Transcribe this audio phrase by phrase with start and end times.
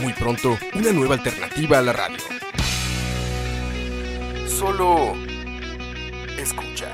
[0.00, 2.16] Muy pronto, una nueva alternativa a la radio.
[4.48, 5.14] Solo
[6.38, 6.88] escucha.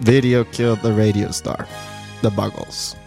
[0.00, 1.66] Video killed the radio star,
[2.22, 2.99] The Buggles.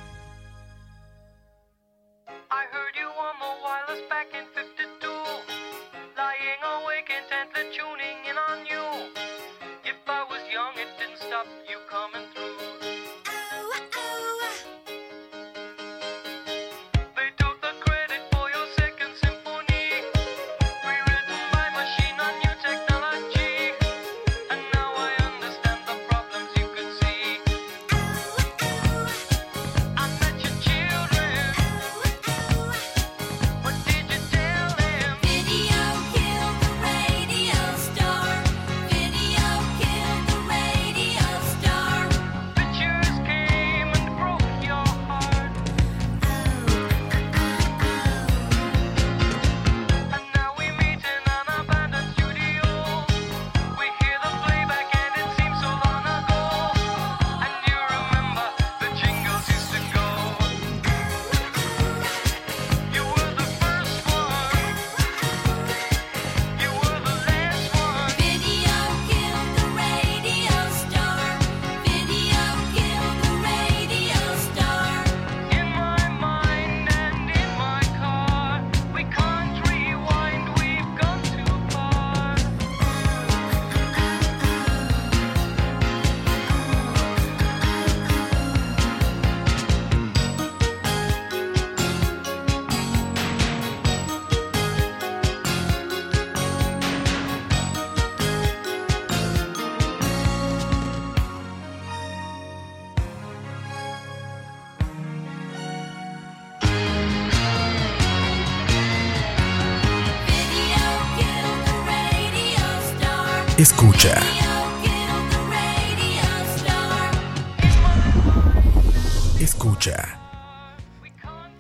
[119.39, 120.19] Escucha.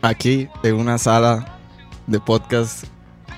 [0.01, 1.59] Aquí en una sala
[2.05, 2.83] de podcast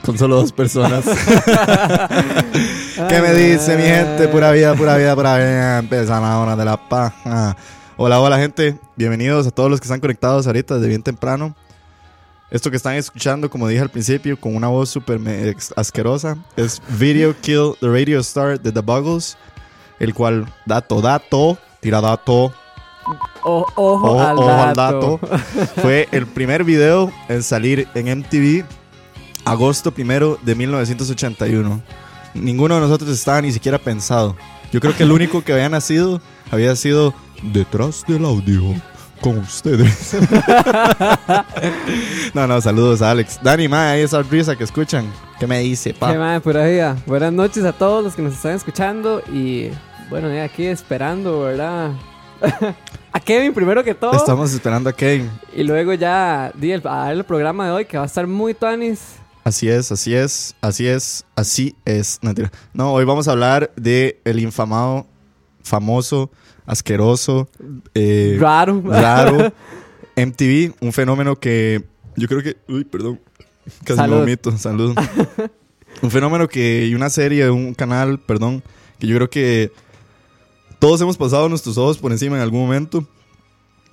[0.04, 1.06] con solo dos personas.
[3.10, 4.28] ¿Qué me dice mi gente?
[4.28, 5.80] Pura vida, pura vida, pura vida.
[5.80, 7.56] Empiezan la hora de la paja.
[7.98, 8.80] Hola, hola gente.
[8.96, 11.56] Bienvenidos a todos los que están conectados ahorita desde bien temprano.
[12.52, 15.20] Esto que están escuchando, como dije al principio, con una voz súper
[15.76, 19.36] asquerosa, es Video Kill the Radio Star de The Buggles,
[20.00, 22.54] el cual, dato, dato, tira dato,
[23.44, 25.20] O- ojo, Ojo, al, ojo al dato.
[25.22, 25.38] dato.
[25.82, 28.64] Fue el primer video en salir en MTV
[29.44, 31.82] agosto primero de 1981.
[32.34, 34.36] Ninguno de nosotros estaba ni siquiera pensado.
[34.72, 36.20] Yo creo que el único que había nacido
[36.52, 37.14] había sido
[37.44, 38.64] detrás del audio
[39.22, 40.14] con ustedes.
[42.34, 43.40] no, no, saludos a Alex.
[43.42, 45.12] Dani, ma, ahí esa risa que escuchan.
[45.40, 46.12] ¿Qué me dice, pa?
[46.12, 46.98] Qué madre, pura vida.
[47.06, 49.70] Buenas noches a todos los que nos están escuchando y
[50.10, 51.92] bueno, ya aquí esperando, ¿verdad?
[53.12, 54.14] a Kevin primero que todo.
[54.14, 55.30] Estamos esperando a Kane.
[55.56, 58.28] Y luego ya di el, a ver el programa de hoy que va a estar
[58.28, 59.16] muy tuanis.
[59.44, 62.20] Así es, así es, así es, así es.
[62.74, 65.06] No, hoy vamos a hablar de el infamado,
[65.66, 66.32] famoso,
[66.66, 67.50] asqueroso,
[67.94, 68.82] eh, Raro.
[68.86, 69.52] raro
[70.16, 71.84] MTV, un fenómeno que
[72.16, 73.20] yo creo que, uy, perdón,
[73.84, 74.14] casi Salud.
[74.14, 74.96] me vomito, salud.
[76.02, 78.64] un fenómeno que y una serie, un canal, perdón,
[79.00, 79.72] que yo creo que
[80.80, 83.06] todos hemos pasado nuestros ojos por encima en algún momento.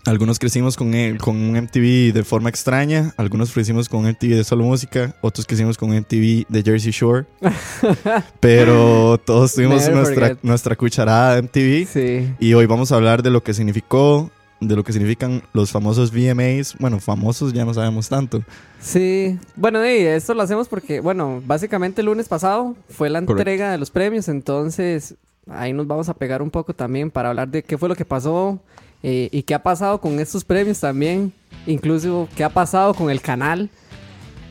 [0.05, 4.35] Algunos crecimos con, el- con un MTV de forma extraña, algunos crecimos con un MTV
[4.35, 7.25] de solo música, otros crecimos con un MTV de Jersey Shore.
[8.41, 11.87] Pero todos tuvimos nuestra, nuestra cucharada de MTV.
[11.89, 12.35] Sí.
[12.41, 16.11] Y hoy vamos a hablar de lo que significó, de lo que significan los famosos
[16.13, 16.77] VMAs.
[16.79, 18.43] Bueno, famosos ya no sabemos tanto.
[18.81, 19.39] Sí.
[19.57, 23.39] Bueno, y esto lo hacemos porque, bueno, básicamente el lunes pasado fue la Correcto.
[23.39, 25.15] entrega de los premios, entonces
[25.49, 28.05] ahí nos vamos a pegar un poco también para hablar de qué fue lo que
[28.05, 28.61] pasó
[29.03, 31.33] eh, y qué ha pasado con estos premios también,
[31.67, 33.71] incluso qué ha pasado con el canal.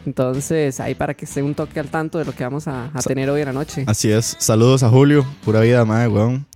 [0.06, 3.02] Entonces, ahí para que esté un toque al tanto de lo que vamos a, a
[3.02, 3.84] tener hoy en la noche.
[3.88, 4.36] Así es.
[4.40, 5.26] Saludos a Julio.
[5.46, 6.48] Pura vida, madre, weón.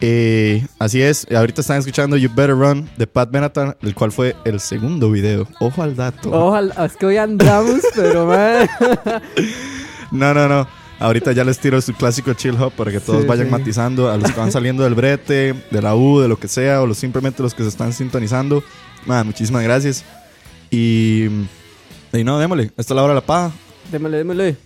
[0.00, 1.26] Eh, así es.
[1.30, 5.46] Ahorita están escuchando You Better Run de Pat Benatar, el cual fue el segundo video.
[5.60, 6.30] Ojo al dato.
[6.30, 8.68] Ojalá, es que hoy andamos, pero mae.
[10.10, 10.68] No, no, no.
[11.00, 13.50] Ahorita ya les tiro su clásico chill hop para que todos Sí, vayan sí.
[13.52, 16.80] matizando a los que van saliendo del brete, de la U, de lo que sea,
[16.82, 18.62] o los, simplemente los que se están sintonizando.
[19.06, 20.04] Man, muchísimas gracias.
[20.70, 21.24] Y,
[22.12, 22.64] y no, démosle.
[22.76, 23.52] Esta es la hora de la paja.
[23.90, 24.56] Démosle, démosle.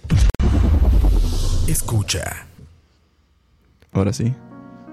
[1.67, 2.47] Escucha.
[3.93, 4.33] Ahora sí.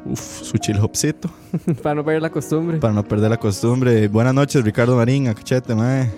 [0.05, 1.29] Uf, su chill hopcito.
[1.83, 2.77] para no perder la costumbre.
[2.77, 4.07] Para no perder la costumbre.
[4.07, 6.11] Buenas noches, Ricardo Marín, Acuchete, mae.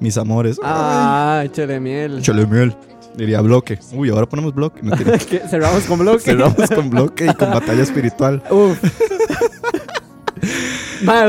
[0.00, 0.58] Mis amores.
[0.62, 2.20] Ah, échale miel.
[2.22, 2.74] Chole miel.
[3.16, 3.78] Diría bloque.
[3.92, 4.80] Uy, ahora ponemos bloque.
[5.28, 6.22] Que Cerramos con bloque.
[6.24, 8.42] Cerramos con bloque y con batalla espiritual.
[8.50, 8.78] Uf.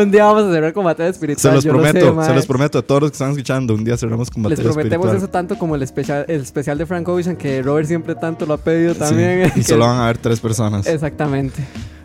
[0.01, 1.39] Un día vamos a cerrar con batalla espiritual.
[1.41, 3.73] Se los yo lo sé, prometo, se los prometo a todos los que están escuchando.
[3.73, 5.17] Un día cerramos con Les batalla prometemos espiritual.
[5.17, 8.53] eso tanto como el especial, el especial de Frank Ocean que Robert siempre tanto lo
[8.53, 9.47] ha pedido Sí, también.
[9.47, 10.85] Y Que- solo van a haber tres personas.
[10.87, 11.63] Exactamente.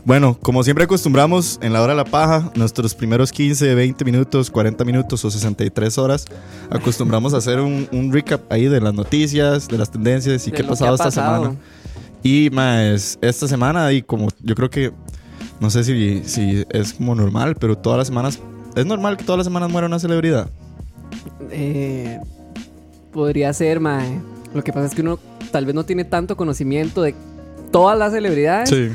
[0.08, 4.50] Bueno, como siempre acostumbramos en la hora de la paja, nuestros primeros 15, 20 minutos,
[4.50, 6.24] 40 minutos o 63 horas,
[6.70, 10.56] acostumbramos a hacer un, un recap ahí de las noticias, de las tendencias y De
[10.56, 11.42] qué ha pasado ha esta pasado.
[11.42, 11.60] semana.
[12.22, 14.92] Y más, esta semana, y como yo creo que,
[15.60, 18.38] no sé si, si es como normal, pero todas las semanas,
[18.76, 20.48] es normal que todas las semanas muera una celebridad.
[21.50, 22.18] Eh,
[23.12, 24.22] podría ser, mae.
[24.54, 25.18] Lo que pasa es que uno
[25.52, 27.14] tal vez no tiene tanto conocimiento de
[27.70, 28.70] todas las celebridades.
[28.70, 28.88] Sí.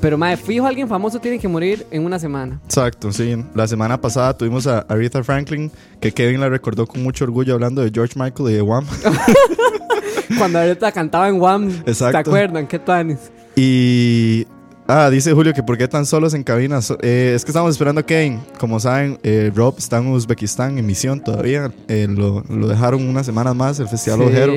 [0.00, 2.60] Pero, mae, fijo, alguien famoso tiene que morir en una semana.
[2.64, 3.36] Exacto, sí.
[3.54, 7.82] La semana pasada tuvimos a Aretha Franklin, que Kevin la recordó con mucho orgullo hablando
[7.82, 8.86] de George Michael y de Wham.
[10.38, 11.70] Cuando ahorita cantaba en Wham.
[11.84, 12.18] ¿Se Exacto.
[12.18, 12.66] acuerdan?
[12.66, 13.18] ¿Qué tanis?
[13.56, 14.46] Y.
[14.86, 16.80] Ah, dice Julio que por qué tan solos en cabina.
[17.02, 18.40] Eh, es que estamos esperando a Kevin.
[18.58, 21.70] Como saben, eh, Rob está en Uzbekistán en misión todavía.
[21.88, 24.54] Eh, lo, lo dejaron unas semanas más, el Festival Ojero.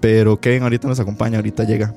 [0.00, 1.92] Pero Kevin ahorita nos acompaña, ahorita llega.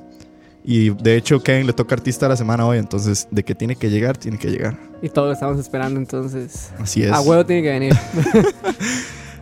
[0.67, 2.79] Y de hecho, Kevin le toca artista de la semana hoy.
[2.79, 4.77] Entonces, de que tiene que llegar, tiene que llegar.
[5.01, 6.71] Y todos lo estamos esperando, entonces.
[6.79, 7.12] Así es.
[7.12, 7.94] A huevo tiene que venir.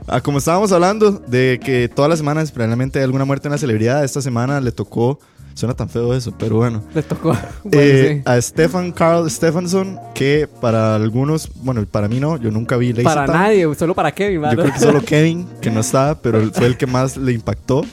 [0.05, 3.57] Ah, como estábamos hablando de que todas las semanas probablemente hay alguna muerte en la
[3.57, 5.17] celebridad, esta semana le tocó.
[5.53, 6.83] Suena tan feo eso, pero bueno.
[6.93, 7.29] Le tocó.
[7.63, 8.21] Bueno, Eh, sí.
[8.25, 13.03] A Stefan Carl Stephenson, que para algunos, bueno, para mí no, yo nunca vi Lazy
[13.03, 13.37] Para Town.
[13.37, 14.61] nadie, solo para Kevin, Yo mano.
[14.61, 17.85] creo que solo Kevin, que no estaba, pero fue el que más le impactó.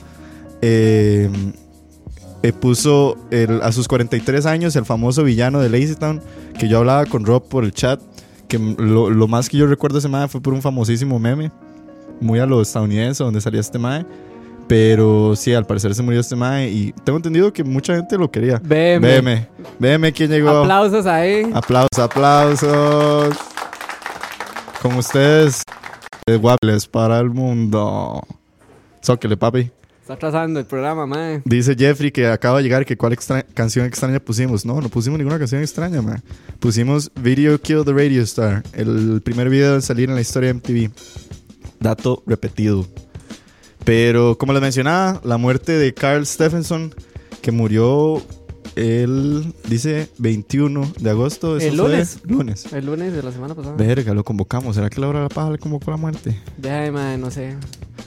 [0.61, 1.29] Eh,
[2.43, 6.21] eh, puso el- a sus 43 años el famoso villano de Lazy Town,
[6.57, 8.01] que yo hablaba con Rob por el chat,
[8.47, 11.51] que lo, lo más que yo recuerdo ese mae fue por un famosísimo meme,
[12.19, 14.05] muy a lo estadounidense, donde salía este mae.
[14.67, 18.31] Pero sí, al parecer se murió este mae y tengo entendido que mucha gente lo
[18.31, 18.57] quería.
[18.63, 18.99] BM.
[19.21, 19.47] BM.
[19.79, 20.49] BM, ¿quién llegó?
[20.49, 21.49] Aplausos ahí.
[21.53, 23.35] Aplausos, aplausos.
[24.81, 25.61] Con ustedes,
[26.25, 28.21] de Wables para el mundo.
[29.03, 29.69] Zóquele, papi.
[30.13, 31.41] Está atrasando el programa, mae.
[31.45, 34.65] Dice Jeffrey que acaba de llegar que cuál extra- canción extraña pusimos.
[34.65, 36.21] No, no pusimos ninguna canción extraña, man.
[36.59, 40.55] Pusimos Video Kill the Radio Star, el primer video en salir en la historia de
[40.55, 40.91] MTV.
[41.79, 42.85] Dato repetido.
[43.85, 46.93] Pero como les mencionaba, la muerte de Carl Stephenson,
[47.41, 48.21] que murió
[48.75, 51.55] el, dice, 21 de agosto.
[51.57, 51.87] ¿eso El fue?
[51.89, 52.19] lunes.
[52.25, 52.73] Lunes.
[52.73, 53.75] El lunes de la semana pasada.
[53.77, 54.75] Verga, lo convocamos.
[54.75, 56.37] ¿Será que la hora de la paja le convocó la muerte?
[56.61, 57.55] Ya, mae, no sé.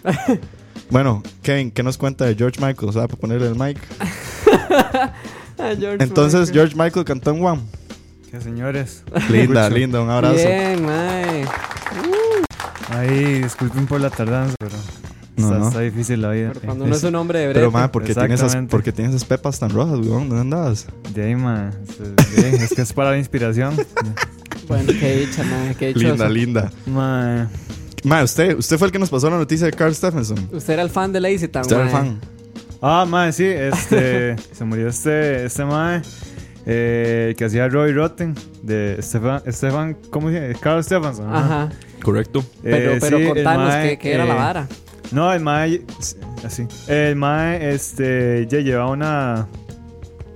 [0.91, 2.89] Bueno, Kevin, ¿qué nos cuenta de George Michael?
[2.89, 3.79] O sea, para ponerle el mic.
[5.57, 6.55] Ah, George Entonces, Michael.
[6.55, 7.63] George Michael cantó en One.
[8.29, 9.05] Que señores.
[9.31, 10.35] Linda, linda, un abrazo.
[10.35, 11.45] Bien, mae.
[12.91, 14.73] Ahí, disculpen por la tardanza, pero
[15.37, 15.69] No, está, no.
[15.69, 16.51] está difícil la vida.
[16.55, 17.61] Pero cuando uno es un hombre de brete.
[17.61, 20.29] Pero, ma, ¿por qué tienes esas, por qué tienes esas pepas tan rojas, weón?
[20.29, 20.87] ¿Dónde andabas?
[21.15, 21.71] De ahí, ma.
[22.37, 23.77] Es, que es para la inspiración.
[24.67, 25.75] Bueno, qué dicha, mae.
[25.75, 26.07] Qué dichoso.
[26.09, 26.73] Linda, linda.
[26.87, 27.49] Ma,
[28.05, 30.49] Ma, usted, usted fue el que nos pasó la noticia de Carl Stephenson.
[30.53, 32.03] Usted era el fan de Lazy Town, Usted era el mae.
[32.03, 32.21] fan.
[32.83, 34.37] Ah, ma, sí, este.
[34.53, 36.03] se murió este, este mae.
[36.67, 38.35] eh, que hacía Roy Rotten.
[38.63, 39.43] De Stefan.
[39.51, 40.61] Stefan ¿Cómo se llama?
[40.61, 41.35] Carl Stephenson.
[41.35, 41.71] Ajá.
[42.03, 42.45] Correcto.
[42.63, 44.69] Pero, Eh, pero sí, contanos mae, qué, qué era la eh, vara.
[45.11, 45.83] No, el mae.
[46.45, 46.67] Así.
[46.89, 48.47] El mae, este.
[48.49, 49.47] Ya llevaba una.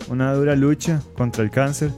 [0.08, 1.90] Una dura lucha contra el cáncer.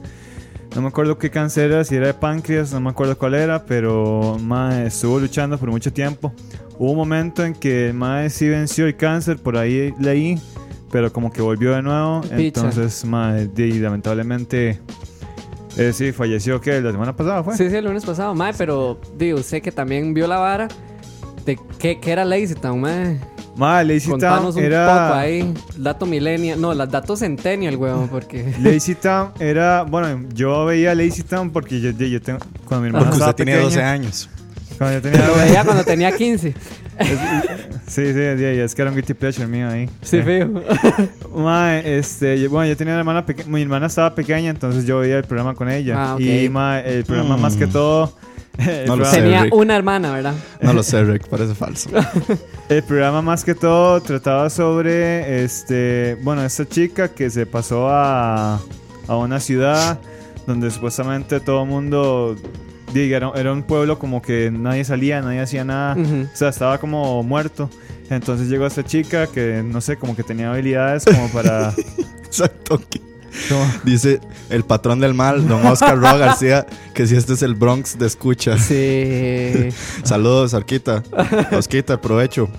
[0.75, 3.65] No me acuerdo qué cáncer era, si era de páncreas, no me acuerdo cuál era,
[3.65, 6.33] pero mae estuvo luchando por mucho tiempo.
[6.77, 10.39] Hubo un momento en que el mae sí venció el cáncer, por ahí leí,
[10.89, 12.21] pero como que volvió de nuevo.
[12.21, 12.37] Picha.
[12.61, 14.79] Entonces, mae, di- lamentablemente.
[15.77, 17.55] Eh, sí, falleció que la semana pasada fue.
[17.57, 18.53] Sí, sí, el lunes pasado, mae.
[18.57, 20.67] Pero, digo, usted que también vio la vara.
[21.45, 23.19] De qué, qué era Lazy Town, mae.
[23.55, 24.85] Mae, Lazy Contanos Town un era.
[24.87, 25.53] poco ahí.
[25.77, 26.59] Dato millennial.
[26.61, 28.53] No, las datos centennial, weón, porque...
[28.61, 32.87] Lazy Town era, bueno, yo veía Lazy Town porque yo, yo, yo tengo, cuando mi
[32.87, 34.29] hermana Porque usted tiene pequeña, 12 años.
[34.77, 36.53] Cuando yo tenía Lo veía cuando tenía 15.
[37.87, 39.89] Sí, sí, sí, es que era un guilty pleasure mío ahí.
[40.01, 40.61] Sí, fijo.
[41.35, 44.99] Mae, este, yo- bueno, yo tenía una hermana pequeña, mi hermana estaba pequeña, entonces yo
[44.99, 45.95] veía el programa con ella.
[45.97, 46.21] Ah, ok.
[46.21, 47.41] Y mae, el programa Mm.
[47.41, 48.13] más que todo,
[48.87, 49.21] No lo sé.
[49.21, 49.53] Tenía Rick.
[49.53, 50.35] una hermana, ¿verdad?
[50.61, 51.89] No lo sé, Rick, parece falso.
[52.69, 58.59] el programa más que todo trataba sobre, este, bueno, esta chica que se pasó a,
[59.07, 59.99] a una ciudad
[60.47, 62.35] donde supuestamente todo el mundo,
[62.93, 65.95] diga, era, era un pueblo como que nadie salía, nadie hacía nada.
[65.95, 67.69] O sea, estaba como muerto.
[68.09, 71.73] Entonces llegó esta chica que, no sé, como que tenía habilidades como para...
[72.25, 72.81] Exacto.
[73.83, 74.19] Dice
[74.49, 78.07] el patrón del mal, don Oscar Roa García, que si este es el Bronx de
[78.07, 78.57] escucha.
[78.57, 79.69] Sí.
[80.03, 81.03] Saludos, Arquita.
[81.51, 82.49] Osquita, provecho.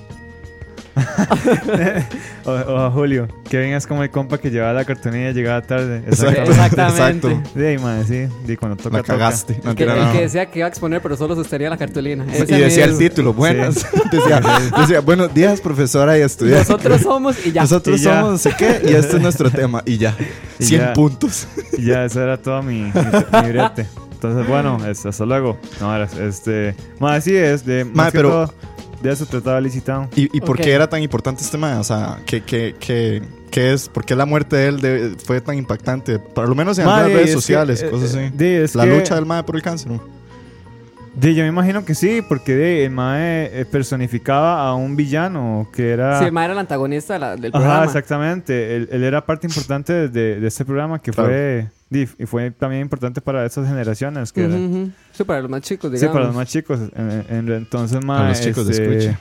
[2.45, 3.29] o, o a Julio.
[3.49, 6.03] Kevin es como el compa que llevaba la cartonilla y llegaba tarde.
[6.07, 6.43] Exacto.
[6.43, 7.29] Exactamente.
[7.33, 7.59] Exacto.
[7.59, 8.35] De ahí, sí.
[8.47, 9.13] De cuando toca, La toca.
[9.15, 9.61] cagaste.
[9.65, 12.25] No, El que, el que decía que iba a exponer, pero solo sostenía la cartulina.
[12.27, 13.87] Y decía el título, buenas.
[14.13, 14.41] Decía,
[14.79, 16.69] decía, buenos días, profesora y estudiante.
[16.71, 17.63] Nosotros somos y ya.
[17.63, 18.15] Nosotros Y ya.
[18.21, 19.83] somos no sé qué y este es nuestro tema.
[19.87, 20.15] Y ya.
[20.59, 20.93] Y 100 ya.
[20.93, 21.47] puntos.
[21.79, 23.87] Y ya, eso era todo mi, mi, mi brete.
[24.13, 25.59] Entonces, bueno, es- hasta luego.
[25.81, 26.75] No, este...
[27.01, 27.85] Más sí es de...
[27.85, 28.55] Más Ma, que pero- todo,
[29.03, 30.09] de eso trataba licitado.
[30.17, 31.79] ¿Y, y por qué era tan importante este tema?
[31.81, 33.89] O sea, ¿qué, qué, qué, qué es?
[33.89, 36.19] ¿Por qué la muerte de él de- fue tan impactante?
[36.19, 38.31] Por lo menos en Ma, las de, redes es que, sociales, eh, cosas así.
[38.35, 39.91] de, es la que- lucha del MAE por el cáncer.
[39.91, 40.03] ¿no?
[41.15, 45.69] De, yo me imagino que sí, porque de, el mae eh, personificaba a un villano
[45.75, 46.19] que era...
[46.19, 47.85] Sí, el ma era el antagonista la- del Ajá, programa.
[47.85, 48.77] exactamente.
[48.77, 51.29] Él, él era parte importante de, de este programa que Claro.
[51.29, 51.69] fue...
[51.93, 54.33] Y fue también importante para esas generaciones.
[54.33, 54.91] Que Ujú, era- ujú.
[55.13, 56.13] Sí, para los más chicos, sí, digamos.
[56.15, 56.81] para los más chicos.
[56.97, 59.21] En- en- entonces, Para los chicos de este, escucha.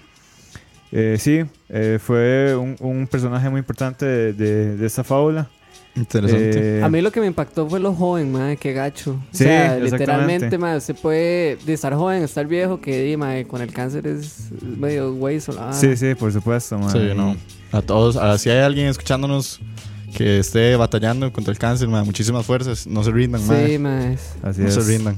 [0.92, 5.50] eh, sí, eh, fue un, un personaje muy importante de, de- de esta fábula.
[5.94, 6.80] Interesante.
[6.80, 9.20] Eh, A mí lo que me impactó fue lo joven, madre, qué gacho.
[9.34, 13.46] Sí, o sea, literalmente, madre, usted puede de estar joven, estar viejo, que di, madre,
[13.46, 15.74] con el cáncer es medio güey solado.
[15.74, 16.80] Sí, sí, por supuesto.
[16.80, 16.92] mae.
[16.92, 17.36] Sí, no.
[17.74, 19.60] A todos, a- si hay alguien escuchándonos
[20.15, 22.86] que esté batallando contra el cáncer, mae, muchísimas fuerzas.
[22.88, 23.68] No se rindan, mae.
[23.68, 24.18] Sí, madre.
[24.44, 24.74] Así No es.
[24.75, 25.18] se rindan.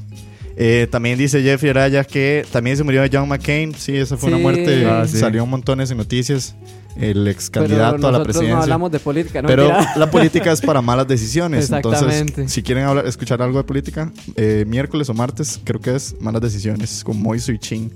[0.56, 3.74] Eh, también dice Jeffrey Araya que también se murió John McCain.
[3.76, 4.86] Sí, esa fue una muerte.
[4.86, 5.18] Ah, sí.
[5.18, 6.56] Salió un montones en noticias.
[6.96, 8.56] El ex Pero candidato a la presidencia.
[8.56, 9.48] no hablamos de política, ¿no?
[9.48, 11.64] Pero la política es para malas decisiones.
[11.64, 12.20] Exactamente.
[12.34, 16.16] Entonces, si quieren hablar, escuchar algo de política, eh, miércoles o martes, creo que es
[16.22, 17.92] malas decisiones con Moiso y Chin.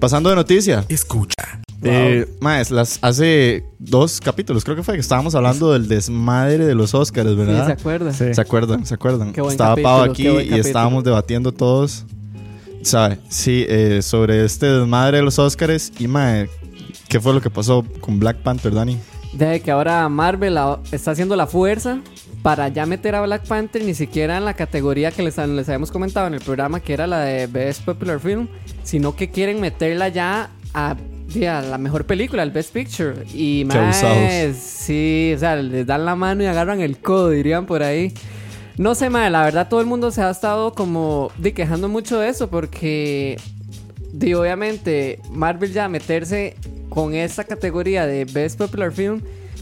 [0.00, 0.84] Pasando de noticia.
[0.88, 1.60] Escucha.
[1.84, 6.74] Eh, maes, las, hace dos capítulos, creo que fue que estábamos hablando del desmadre de
[6.74, 7.70] los Oscars, Sí, ¿verdad?
[7.70, 8.16] ¿se?
[8.16, 8.34] Sí.
[8.34, 8.86] ¿Se acuerdan?
[8.86, 9.32] ¿Se acuerdan?
[9.32, 12.04] Qué buen Estaba Pau qué aquí buen y estábamos debatiendo todos.
[12.82, 13.18] ¿Sabe?
[13.28, 15.92] Sí, eh, sobre este desmadre de los Oscars.
[15.98, 16.48] Y mae,
[17.08, 18.98] ¿qué fue lo que pasó con Black Panther, Dani?
[19.32, 20.58] De que ahora Marvel
[20.90, 22.00] está haciendo la fuerza
[22.42, 25.90] para ya meter a Black Panther ni siquiera en la categoría que les, les habíamos
[25.90, 28.48] comentado en el programa que era la de Best Popular Film,
[28.82, 30.96] sino que quieren meterla ya a,
[31.40, 33.24] a la mejor película, el Best Picture.
[33.32, 34.04] Y más,
[34.56, 38.12] sí, o sea, les dan la mano y agarran el codo, dirían por ahí.
[38.78, 42.18] No sé, madre, la verdad todo el mundo se ha estado como di, quejando mucho
[42.18, 43.38] de eso porque
[44.12, 46.56] di, obviamente Marvel ya meterse
[46.88, 49.20] con esta categoría de Best Popular Film,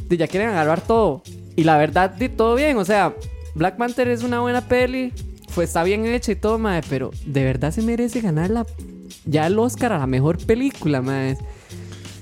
[0.09, 1.23] di, ya quieren agarrar todo.
[1.57, 3.15] Y la verdad, di todo bien, o sea,
[3.55, 5.13] Black Panther es una buena peli,
[5.49, 8.65] fue, está bien hecha y todo, madre, pero de verdad se merece ganar la,
[9.25, 11.37] ya el Oscar a la mejor película, madre.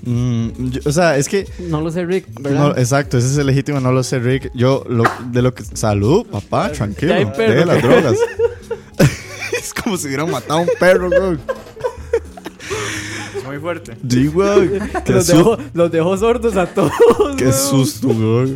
[0.03, 1.47] Mm, yo- o sea, es que.
[1.59, 2.27] No lo sé, Rick,
[2.77, 4.51] exacto, ese es el legítimo, no lo sé, Rick.
[4.53, 5.63] Yo, lo, de lo que.
[5.63, 7.11] Salud, papá, tranquilo.
[7.13, 7.53] Ya hay perro.
[7.53, 8.15] Deje las drogas.
[9.57, 11.37] es como si hubieran matado a un perro, güey.
[13.37, 13.97] Es muy fuerte.
[14.09, 14.79] Sí, güey.
[15.07, 16.91] Los, dejó, los dejó sordos a todos.
[17.37, 17.53] qué weón.
[17.57, 18.55] susto, güey.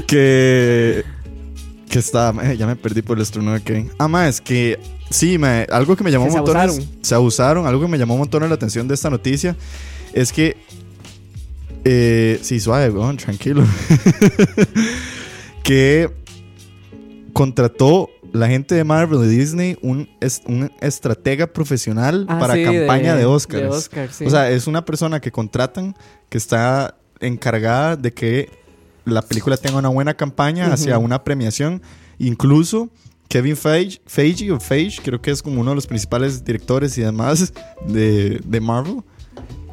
[0.06, 1.04] que.
[1.88, 2.34] Que está.
[2.42, 3.90] eh, ya me perdí por el estornudo de Kevin.
[3.98, 4.78] Ah, ma, es que.
[5.10, 6.56] Sí, ma, algo que me llamó Que un se montón.
[6.56, 6.88] abusaron.
[7.00, 7.66] Se abusaron.
[7.66, 9.56] Algo que me llamó un montón la atención de esta noticia
[10.12, 10.56] es que.
[11.84, 13.64] Eh, sí, suave, weón, tranquilo.
[15.62, 16.10] que
[17.32, 22.64] contrató la gente de Marvel y Disney un, es- un estratega profesional Ah, para sí,
[22.64, 23.74] campaña de, de Oscars.
[23.74, 24.24] Oscar, sí.
[24.26, 25.94] O sea, es una persona que contratan
[26.28, 28.50] que está encargada de que
[29.06, 31.06] la película tenga una buena campaña hacia Ujú.
[31.06, 31.80] una premiación.
[32.18, 32.90] Incluso
[33.28, 37.02] Kevin Feige, Feige o Feige, creo que es como uno de los principales directores y
[37.02, 37.52] demás
[37.86, 39.02] de, de Marvel,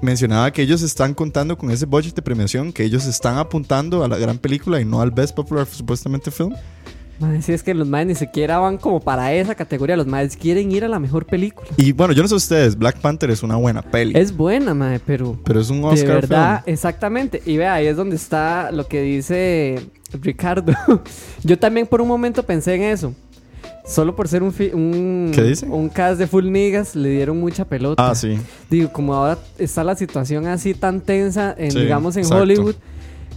[0.01, 4.07] mencionaba que ellos están contando con ese budget de premiación, que ellos están apuntando a
[4.07, 6.53] la gran película y no al Best Popular supuestamente film.
[7.19, 9.95] Madre, sí, es que los más ni siquiera van como para esa categoría.
[9.95, 11.67] Los más quieren ir a la mejor película.
[11.77, 14.99] Y bueno, yo no sé ustedes, Black Panther es una buena peli, Es buena, madre,
[15.05, 15.37] pero.
[15.45, 16.73] pero es un de Oscar verdad, film.
[16.73, 17.41] exactamente.
[17.45, 19.79] Y vea, ahí es donde está lo que dice
[20.21, 20.73] Ricardo.
[21.43, 23.13] Yo también por un momento pensé en eso.
[23.85, 25.65] Solo por ser un, un, ¿Qué dice?
[25.65, 28.09] un cast de full niggas le dieron mucha pelota.
[28.09, 28.37] Ah, sí.
[28.69, 32.43] Digo, como ahora está la situación así tan tensa, en, Sí, digamos, en exacto.
[32.43, 32.75] Hollywood.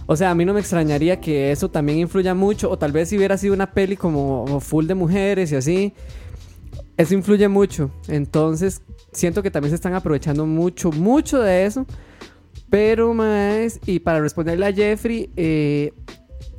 [0.07, 2.71] O sea, a mí no me extrañaría que eso también influya mucho.
[2.71, 5.93] O tal vez si hubiera sido una peli como full de mujeres y así.
[6.95, 7.91] Eso influye mucho.
[8.07, 11.85] Entonces, siento que también se están aprovechando mucho, mucho de eso.
[12.69, 15.93] Pero más, y para responderle a Jeffrey, eh,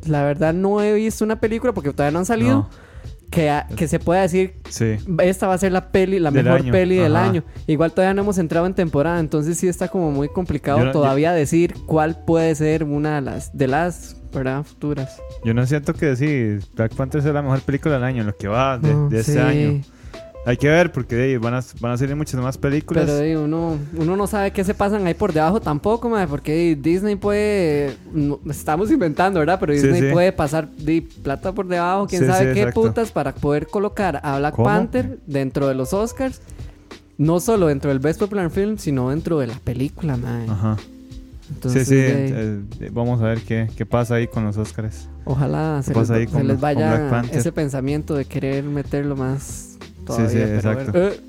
[0.07, 2.50] la verdad no he visto una película porque todavía no han salido.
[2.50, 2.88] No.
[3.30, 4.97] Que, a- que se pueda decir Sí.
[5.20, 7.44] esta va a ser la peli, la Del mejor año, peli del año.
[7.66, 11.32] Igual todavía no hemos entrado en temporada, entonces sí está como muy complicado no- todavía
[11.32, 14.62] decir cuál puede ser una de las de las ¿verdad?
[14.64, 15.20] futuras.
[15.44, 18.49] Yo no siento que sí, Black Panther es la mejor película del año, lo que
[18.49, 19.38] va de, No, de este sí.
[19.38, 19.82] año.
[20.49, 23.05] Hay que ver porque van, a, van a salir muchas más películas.
[23.05, 27.17] Pero uno, uno no sabe qué se pasan ahí por debajo tampoco, madre, porque Disney
[27.17, 27.95] puede.
[28.49, 29.61] estamos inventando, ¿verdad?
[29.61, 30.09] Pero Disney sí.
[30.11, 32.81] puede pasar de plata por debajo, quién Sí, sabe qué exacto.
[32.81, 34.69] putas, para poder colocar a Black ¿Cómo?
[34.69, 36.40] Panther dentro de los Oscars.
[37.19, 40.47] No solo dentro del Best Popular Film, sino dentro de la película, madre.
[40.49, 40.78] Ajá.
[41.50, 42.00] Entonces, sí, sí.
[42.00, 45.11] eh, eh, vamos a ver qué, qué pasa ahí con los Oscars.
[45.26, 49.67] Ojalá se ¿Qué les, se les vaya ese pensamiento de querer meterlo más
[50.17, 50.29] todavía.
[50.29, 51.23] sí, pero exacto.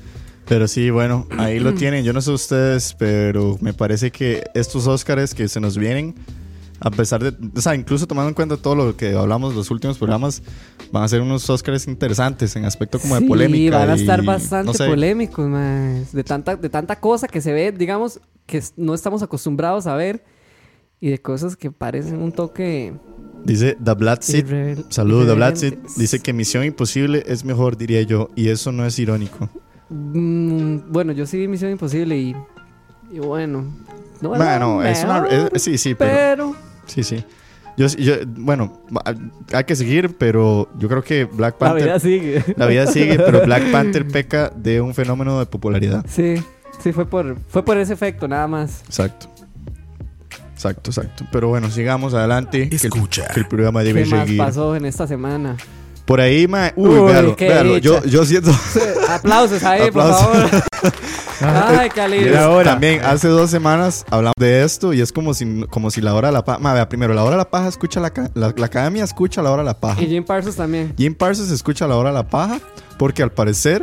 [0.48, 2.04] Pero sí, bueno, ahí lo tienen.
[2.04, 6.14] Yo no sé ustedes, pero me parece que estos Óscares que se nos vienen,
[6.78, 9.98] a pesar de, o sea, incluso tomando en cuenta todo lo que hablamos los últimos
[9.98, 10.42] programas,
[10.92, 13.78] van a ser unos Óscares interesantes en aspecto como de sí, polémica.
[13.78, 17.40] van a estar y, bastante no sé, polémicos, más de tanta, de tanta cosa que
[17.40, 20.22] se ve, digamos, que no estamos acostumbrados a ver
[21.00, 22.94] y de cosas que parecen un toque
[23.44, 24.44] Dice The Black Seed.
[24.46, 25.72] The Black Seed.
[25.72, 25.96] irreverentes.
[25.96, 29.48] Dice que Misión Imposible es mejor, diría yo, y eso no es irónico.
[29.88, 32.34] Mm, bueno, yo sí vi Misión Imposible y,
[33.12, 33.64] y bueno.
[34.20, 35.26] No era Bueno, es una.
[35.52, 36.12] es- sí, sí, pero.
[36.12, 37.22] pero Sí, sí.
[37.76, 38.80] Yo, yo, bueno,
[39.52, 41.84] hay que seguir, pero yo creo que Black la Panther.
[41.84, 42.44] vida sigue.
[42.56, 46.04] La vida sigue, pero Black Panther peca de un fenómeno de popularidad.
[46.08, 46.36] Sí,
[46.82, 48.80] sí, fue por, fue por ese efecto, nada más.
[48.86, 49.28] Exacto.
[50.56, 51.24] Exacto, exacto.
[51.30, 52.70] Pero bueno, sigamos adelante.
[52.70, 53.28] que el- Escucha.
[53.28, 54.38] Que el, programa debe ¿Qué más seguir.
[54.38, 55.54] pasó en esta semana?
[56.06, 56.72] Por ahí, ma.
[56.76, 57.78] Uy, Uy, véalo, véalo.
[57.78, 58.50] Yo, yo siento.
[59.10, 60.26] Aplausos ahí, Aplausos.
[60.26, 60.64] por favor.
[61.80, 62.28] Ay, qué alivio.
[62.28, 62.70] Era hora.
[62.70, 66.28] También hace dos semanas hablamos de esto y es como si, como si la hora
[66.28, 66.58] de la paja.
[66.60, 69.50] Ma, vea, primero, la hora de la paja escucha la, la, la academia escucha la
[69.50, 70.00] hora de la paja.
[70.00, 70.94] Y Jim Parsons también.
[70.96, 72.60] Jim Parsons escucha la hora de la paja
[72.98, 73.82] porque al parecer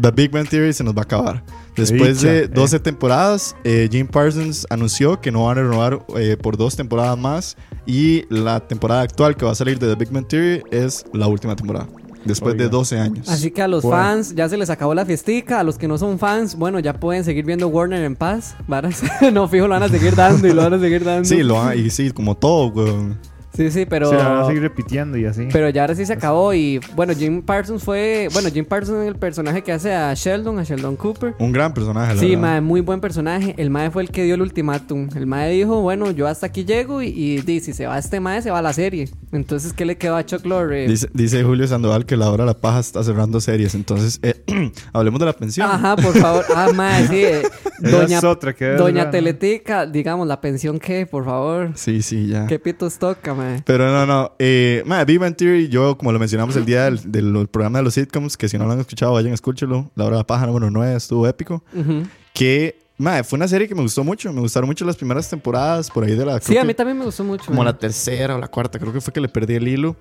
[0.00, 1.42] The Big Bang Theory se nos va a acabar.
[1.76, 2.48] Después Dicha, de eh.
[2.48, 7.18] 12 temporadas, eh, Jim Parsons anunció que no van a renovar eh, por dos temporadas
[7.18, 7.56] más
[7.86, 11.26] y la temporada actual que va a salir de The Big Bang Theory es la
[11.26, 11.88] última temporada.
[12.24, 12.70] Después de Oiga.
[12.72, 13.28] 12 años.
[13.28, 13.98] Así que a los Bueno.
[14.02, 15.60] fans ya se les acabó la fiestica.
[15.60, 18.54] A los que no son fans, bueno, ya pueden seguir viendo Warner en paz.
[18.66, 19.02] varas.
[19.32, 21.28] no, fijo, lo van a seguir dando y lo van a seguir dando.
[21.28, 23.18] Sí, lo van- y sí, como todo, weón.
[23.54, 24.08] Sí, sí, pero.
[24.10, 25.48] Se la van a seguir repitiendo y así.
[25.52, 29.08] Pero ya ahora sí se acabó y bueno, Jim Parsons fue, bueno, Jim Parsons es
[29.08, 31.34] el personaje que hace a Sheldon, a Sheldon Cooper.
[31.38, 32.42] Un gran personaje, la Sí, verdad.
[32.42, 33.54] mae, muy buen personaje.
[33.58, 35.08] El mae fue el que dio el ultimátum.
[35.14, 38.20] El mae dijo, bueno, yo hasta aquí llego y, y, di, si se va este
[38.20, 39.08] mae, se va la serie.
[39.32, 40.86] Entonces, ¿qué le quedó a Chuck Lorre?
[40.88, 43.74] Dice, dice Julio Sandoval que la hora de la paja está cerrando series.
[43.74, 44.42] Entonces, eh,
[44.92, 45.68] hablemos de la pensión.
[45.70, 46.44] Ajá, por favor.
[46.54, 47.16] Ah, mae, sí.
[47.24, 47.42] eh,
[47.80, 49.10] Doña, es otra que es, Doña ¿verdad?
[49.10, 51.70] Teletica, digamos, la pensión que, por favor.
[51.74, 52.46] Sí, sí, ya.
[52.46, 53.43] ¿Qué pitos toca, mae?
[53.64, 54.32] Pero no, no.
[54.38, 57.84] Eh, ma, Big Bang Theory, yo, como lo mencionamos el día del, del programa de
[57.84, 59.90] los sitcoms, que si no lo han escuchado, vayan a escúchelo.
[59.94, 61.62] La hora de la paja número 9 estuvo épico.
[61.74, 62.04] Ujú.
[62.32, 64.32] Que, ma, fue una serie que me gustó mucho.
[64.32, 66.40] Me gustaron mucho las primeras temporadas, por ahí de la.
[66.40, 67.46] Sí, a que mí también me gustó mucho.
[67.46, 67.72] Como mae.
[67.72, 69.96] la tercera o la cuarta, creo que fue que le perdí el hilo.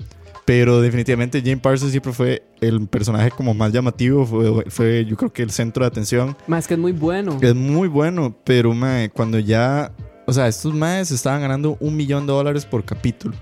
[0.45, 4.25] Pero definitivamente Jim Parsons siempre fue el personaje como más llamativo.
[4.25, 6.36] Fue, fue yo creo que el centro de atención.
[6.47, 7.38] Mae, es que es muy bueno.
[7.41, 9.91] Es muy bueno, pero mae, cuando ya.
[10.25, 13.36] O sea, estos maes estaban ganando un millón de dólares por capítulo.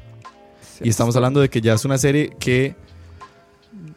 [0.83, 2.75] Y estamos hablando de que ya es una serie que.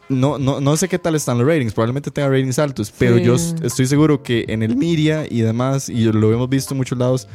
[0.07, 3.23] No, no, no sé qué tal están los ratings, probablemente tenga ratings altos, pero Sí.
[3.23, 6.77] yo est- estoy seguro que en el media y demás, y lo hemos visto en
[6.77, 7.27] muchos lados,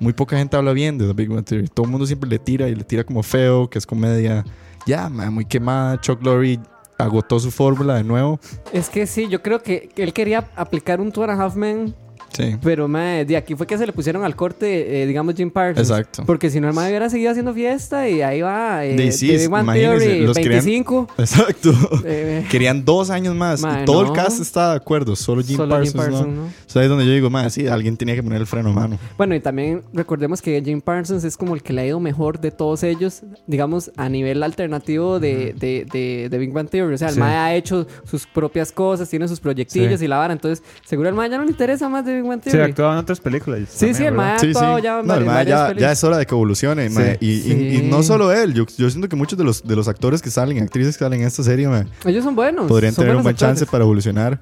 [0.00, 1.68] muy poca gente habla bien de The Big Bang Theory.
[1.68, 4.44] Todo el mundo siempre le tira y le tira como feo, que es comedia.
[4.86, 6.00] Ya, mae, muy quemada.
[6.00, 6.58] Chuck Lorre
[6.98, 8.40] agotó su fórmula de nuevo.
[8.72, 11.54] Es que sí, yo creo que que él quería aplicar un Two and a Half
[11.54, 11.94] Men,
[12.36, 15.50] Sí, pero mae, de aquí fue que se le pusieron al corte, eh, digamos, Jim
[15.50, 15.88] Parsons.
[15.88, 16.24] exacto.
[16.26, 18.84] Porque si no, el mae hubiera seguido haciendo fiesta y ahí va.
[18.84, 21.08] Eh, De- sí, imagínense, los querían- 25.
[21.18, 21.72] Exacto.
[22.04, 23.60] eh, Querían dos años más.
[23.62, 24.08] Mae, y todo no.
[24.08, 25.16] el cast está de acuerdo.
[25.16, 26.42] Solo Jim solo Parsons, Jim Parsons, ¿no?
[26.42, 26.46] ¿no?
[26.48, 28.70] O sea, ahí es donde yo digo, más sí, alguien tenía que poner el freno
[28.70, 28.98] a mano.
[29.16, 32.40] Bueno, y también recordemos que Jim Parsons es como el que le ha ido mejor
[32.40, 36.94] de todos ellos, digamos, a nivel alternativo de, de, de, de Big Bang Theory.
[36.94, 37.20] O sea, el Sí.
[37.20, 40.04] mae ha hecho sus propias cosas, tiene sus proyectillos Sí.
[40.04, 40.32] y la vara.
[40.32, 42.70] Entonces, seguro el mae ya no le interesa más de Big Big Bang Sí, Theory?
[42.70, 43.60] actuaba en otras películas.
[43.68, 44.32] Sí, sí, el mae.
[44.34, 44.50] ha Sí, sí.
[44.52, 45.80] actuado ya en No, el vari- mae varias ya, pelis.
[45.80, 46.88] ya es hora de que evolucione.
[46.90, 47.16] mae.
[47.20, 47.76] Y, y- Sí.
[47.78, 50.30] y no solo él, yo, yo siento que muchos de los, de los actores que
[50.30, 52.66] salen, actrices que salen en esta serie, mae, Ellos son buenos.
[52.66, 53.70] podrían son tener un buen chance actores.
[53.70, 54.38] para evolucionar.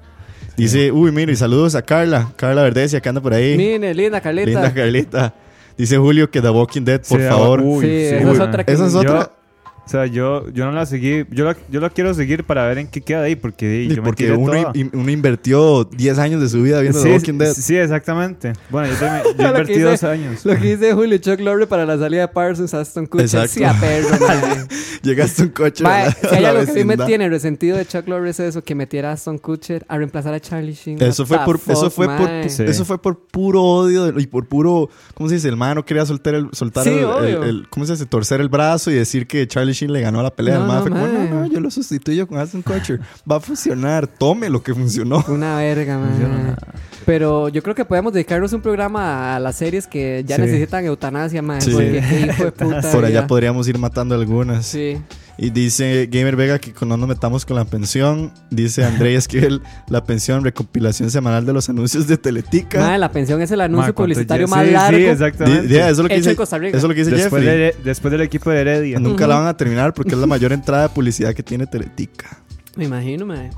[0.57, 3.57] Dice, uy, mire, y saludos a Carla, Carla Verdesia, que anda por ahí.
[3.57, 4.45] Mire, linda Carlita.
[4.49, 5.33] Linda Carlita.
[5.77, 7.59] Dice Julio que The Walking Dead, por Sí, favor.
[7.61, 9.31] uy, sí, esa es otra que Esa es Yo- otra.
[9.85, 11.25] O sea, yo, yo no la seguí.
[11.29, 13.35] Yo la, yo la quiero seguir para ver en qué queda ahí.
[13.35, 16.81] Porque Sí, yo me porque tiré uno, in- uno invirtió 10 años de su vida
[16.81, 17.53] viendo sí, The Walking Dead.
[17.53, 18.53] sí, exactamente.
[18.71, 20.45] Bueno, yo, también, yo Lo que invertí dice- dos años.
[20.45, 23.25] Lo que dice Julio Chuck Lorre para la salida de Parsons Aston Kutcher.
[23.43, 23.53] Exacto.
[23.53, 24.07] Sí, a perro.
[25.03, 25.83] Llegaste a un coche.
[25.83, 28.73] La- si hay algo que mí me tiene resentido de Chuck Lorre es eso, que
[28.75, 31.01] metiera a Aston Kutcher a reemplazar a Charlie Sheen.
[31.01, 32.49] Eso What fue, por, eso, fuck, fue por.
[32.49, 32.63] Sí.
[32.63, 34.89] eso fue por puro odio de- y por puro.
[35.13, 35.47] ¿Cómo se dice?
[35.49, 37.43] El man no quería soltar el, soltar Sí, el, obvio.
[37.43, 38.05] el- el- ¿Cómo se dice?
[38.07, 40.59] Torcer el brazo y decir que Charlie Le ganó la pelea.
[40.59, 41.29] No, man no, fue como, mae.
[41.29, 42.99] no, no, yo lo sustituyo con Aston Kutcher.
[43.29, 44.07] Va a funcionar.
[44.07, 45.23] Tome lo que funcionó.
[45.27, 46.55] Una verga, man.
[47.05, 50.41] Pero yo creo que podemos dedicarnos un programa a las series que ya Sí.
[50.43, 51.61] necesitan eutanasia, man.
[51.61, 51.71] Sí.
[51.71, 52.81] Porque qué hijo de puta.
[52.91, 53.27] Por allá vida.
[53.27, 54.65] podríamos ir matando algunas.
[54.65, 54.97] Sí.
[55.37, 58.31] Y dice Gamer Vega que no nos metamos con la pensión.
[58.49, 62.79] Dice André Esquivel, la pensión, recopilación semanal de los anuncios de Teletica.
[62.79, 64.97] Madre, la pensión es el anuncio Ma, ¿cuánto publicitario más sí, largo.
[64.97, 65.75] Sí, exactamente.
[65.77, 66.77] eso es lo que Hecho en dice, Costa Rica.
[66.77, 67.57] eso es lo que dice después, Jeffrey.
[67.59, 68.99] de- después del equipo de Heredia.
[68.99, 72.37] Nunca la van a terminar porque es la mayor entrada de publicidad que tiene Teletica.
[72.77, 73.49] Me imagino, madre.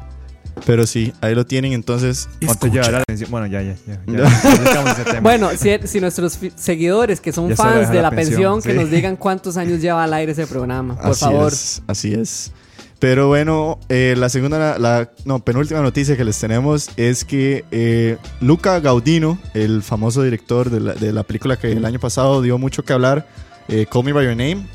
[0.65, 2.27] Pero sí, ahí lo tienen entonces.
[2.45, 3.31] ¿Cuánto llevará la pensión?
[3.31, 3.99] Bueno, ya, ya, ya.
[4.05, 5.19] ya, ya estamos en ese tema.
[5.21, 8.77] Bueno, si, si nuestros seguidores que son fans de la la pensión, pensión, que sí.
[8.77, 11.53] nos digan cuántos años lleva al aire ese programa, por así favor.
[11.53, 12.51] Es, así es.
[12.99, 17.63] Pero bueno, eh, la segunda, la, la- no, penúltima noticia que les tenemos es que
[17.69, 22.41] eh, Luca Gaudino, el famoso director de la, de la película que el año pasado
[22.41, 23.27] dio mucho que hablar,
[23.67, 24.65] eh, Call Me By Your Name.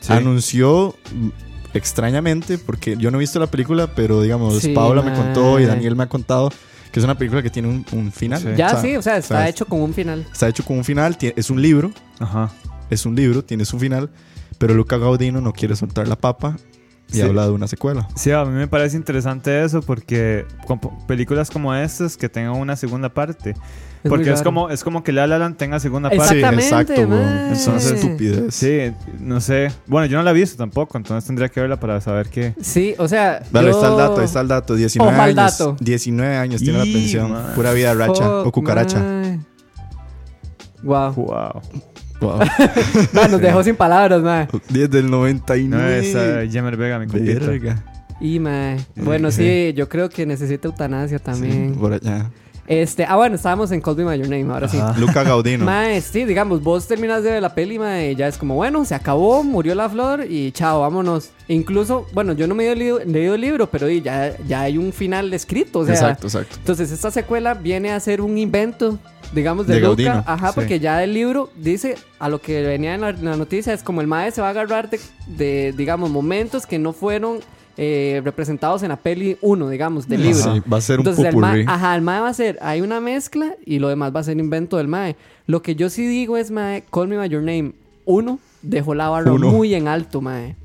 [0.00, 0.12] Sí.
[0.12, 0.96] anunció
[1.74, 5.64] extrañamente, porque yo no he visto la película, pero digamos, Sí, Paula me contó y
[5.66, 6.50] Daniel me ha contado
[6.92, 8.40] que es una película que tiene un, un final.
[8.40, 8.48] Sí.
[8.56, 10.26] Ya sí, o sea, está sea, hecho con un final.
[10.32, 12.50] Está hecho con un final, es un libro, Ajá.
[12.90, 14.10] es un libro, tiene su final,
[14.58, 16.56] pero Luca Gaudino no quiere soltar la papa
[17.08, 17.20] y Sí.
[17.22, 18.08] habla de una secuela.
[18.16, 22.74] Sí, a mí me parece interesante eso porque con películas como estas que tengan una
[22.76, 23.54] segunda parte.
[24.02, 26.40] Es porque es como, es como que La La Land tenga segunda Exacto.
[26.40, 26.56] parte.
[26.58, 27.34] Exactamente, exacto, weón.
[27.34, 27.48] mae.
[27.58, 27.94] Entonces, Sí.
[28.06, 28.54] estupidez.
[28.54, 29.70] Sí, no sé.
[29.86, 32.54] Bueno, yo no la he visto tampoco, entonces tendría que verla para saber qué.
[32.62, 33.42] Sí, o sea.
[33.50, 34.74] Vale, yo- está el dato, está el dato.
[34.74, 35.58] 19 Ojo al años.
[35.58, 35.76] dato.
[35.80, 37.30] 19 años tiene la Y, pensión.
[37.32, 37.52] man.
[37.54, 39.02] Pura vida racha Fuck, o cucaracha.
[40.82, 41.12] Wow.
[41.14, 41.62] Wow.
[42.20, 42.38] Wow.
[43.30, 44.48] Nos dejó sin palabras, mae.
[44.70, 45.98] 10 del No 99.
[45.98, 47.82] es uh, Jemer Vega, mi compita.
[48.20, 48.76] Y mae.
[48.96, 51.72] Bueno, sí, yo creo que necesita eutanasia también.
[51.74, 52.30] Sí, por allá.
[52.70, 54.78] Este, ah, bueno, estábamos en Call Me By Your Name, ahora sí.
[54.78, 54.96] Ajá.
[54.96, 55.64] Luca Gaudino.
[55.64, 58.84] Mae, sí, digamos, vos terminas de ver la peli, mae, y ya es como, bueno,
[58.84, 61.30] se acabó, murió la flor y chao, vámonos.
[61.48, 64.78] Incluso, bueno, yo no me he leído, leído el libro, pero y, ya, ya hay
[64.78, 65.94] un final escrito, o sea.
[65.94, 66.54] exacto, exacto.
[66.58, 69.00] Entonces, esta secuela viene a ser un invento,
[69.32, 69.88] digamos, de, De Luca.
[69.88, 70.24] Gaudino.
[70.24, 70.54] Ajá, Sí.
[70.54, 73.82] porque ya el libro dice, a lo que venía en la, en la noticia, es
[73.82, 77.40] como el mae se va a agarrar de, de, digamos, momentos que no fueron
[77.76, 80.54] eh, representados en la peli 1, digamos, del libro.
[80.54, 82.80] Sí, va a ser un Entonces, el mae, ajá, el mae va a ser, hay
[82.80, 85.16] una mezcla y lo demás va a ser invento del mae.
[85.46, 87.72] Lo que yo sí digo es, mae, Call Me By Your Name
[88.04, 89.50] 1 dejó la barra Uno.
[89.50, 90.56] muy en alto, mae.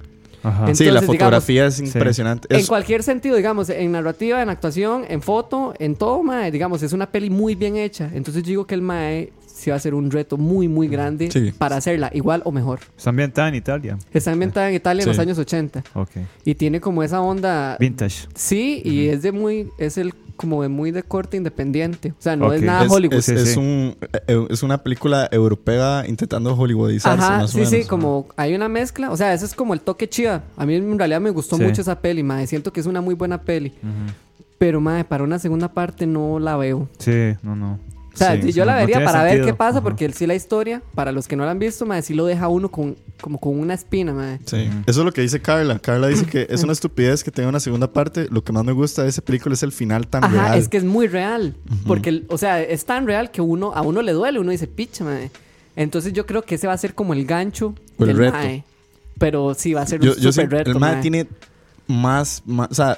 [0.44, 0.68] Ajá.
[0.70, 2.48] En- sí, la entonces, fotografía es impresionante.
[2.54, 6.84] En Es- cualquier sentido, digamos, en narrativa, en actuación, en foto, en todo, mae, digamos,
[6.84, 8.12] es una peli muy bien hecha.
[8.14, 11.32] Entonces yo digo que el mae sí va a ser un reto muy, muy grande
[11.32, 11.54] Sí.
[11.58, 12.80] para hacerla igual o mejor.
[12.98, 13.98] Está ambientada en Italia.
[14.14, 15.10] Está inventada en Italia en Sí.
[15.10, 16.10] los años 80 Ok.
[16.44, 17.78] y tiene como esa onda...
[17.80, 18.28] Vintage.
[18.36, 22.12] Sí, y es de muy, es el como de muy de corte independiente.
[22.12, 23.14] O sea, no es nada Hollywood.
[23.20, 23.96] es- Sí, es un,
[24.28, 27.70] eh, es una película europea intentando hollywoodizarse, Ajá, más o sí, menos.
[27.72, 29.12] sí, como hay una mezcla.
[29.12, 30.44] O sea, ese es como el toque chiva.
[30.58, 31.64] A mí en realidad me gustó Sí.
[31.64, 32.48] mucho esa peli, madre.
[32.48, 33.72] Siento que es una muy buena peli.
[34.58, 36.90] Pero, madre, para una segunda parte no la veo.
[37.00, 37.80] Sí, no, no.
[38.16, 39.84] O sea, Sí, yo no- la vería para ver qué pasa, Ajá.
[39.84, 42.48] porque sí la historia, para los que no la han visto, madre, sí lo deja
[42.48, 44.40] uno con, como con una espina, madre.
[44.46, 45.80] Sí, eso es lo que dice Carla.
[45.80, 48.28] Carla dice que es una estupidez que tenga una segunda parte.
[48.32, 50.58] Lo que más me gusta de esa película es el final tan Ajá, real.
[50.58, 51.56] es que es muy real.
[51.86, 55.04] Porque, o sea, es tan real que uno, a uno le duele, uno dice, picha,
[55.04, 55.30] madre.
[55.76, 58.34] Entonces yo creo que ese va a ser como el gancho O el del reto.
[58.38, 58.64] mae.
[59.20, 61.02] Pero sí, va a ser yo, un yo super siento- reto, el MAE mae.
[61.02, 61.28] tiene
[61.88, 62.98] más, más, o sea,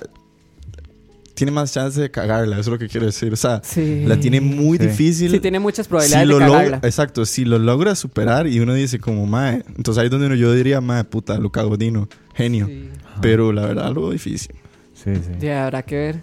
[1.37, 3.31] tiene más chance de cagarla, eso es lo que quiero decir.
[3.31, 4.03] O sea, Sí.
[4.05, 4.87] la tiene muy Sí.
[4.87, 5.31] difícil.
[5.31, 6.87] Sí, tiene muchas si probabilidades lo de logra, cagarla.
[6.87, 10.35] exacto, si lo logra superar y uno dice como mae, entonces ahí es donde uno
[10.35, 12.65] yo diría mae, puta, Luca Godino, genio.
[12.65, 12.89] Sí.
[13.21, 14.55] Pero la verdad lo difícil.
[14.95, 15.31] Sí, sí.
[15.39, 16.19] Ya, habrá que ver.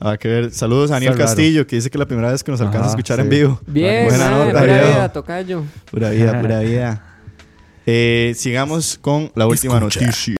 [0.00, 0.50] Habrá que ver.
[0.50, 1.36] Saludos a Daniel Está raro.
[1.36, 3.22] Castillo, que dice que es la primera vez que nos alcanza a escuchar sí.
[3.22, 3.60] en vivo.
[3.66, 4.88] Bien, Buena mae, nota, pura viejo.
[4.88, 5.64] vida, tocayo.
[5.90, 7.06] Pura vida, pura vida.
[7.86, 10.00] Eh, sigamos con la última Escucha.
[10.00, 10.36] noticia.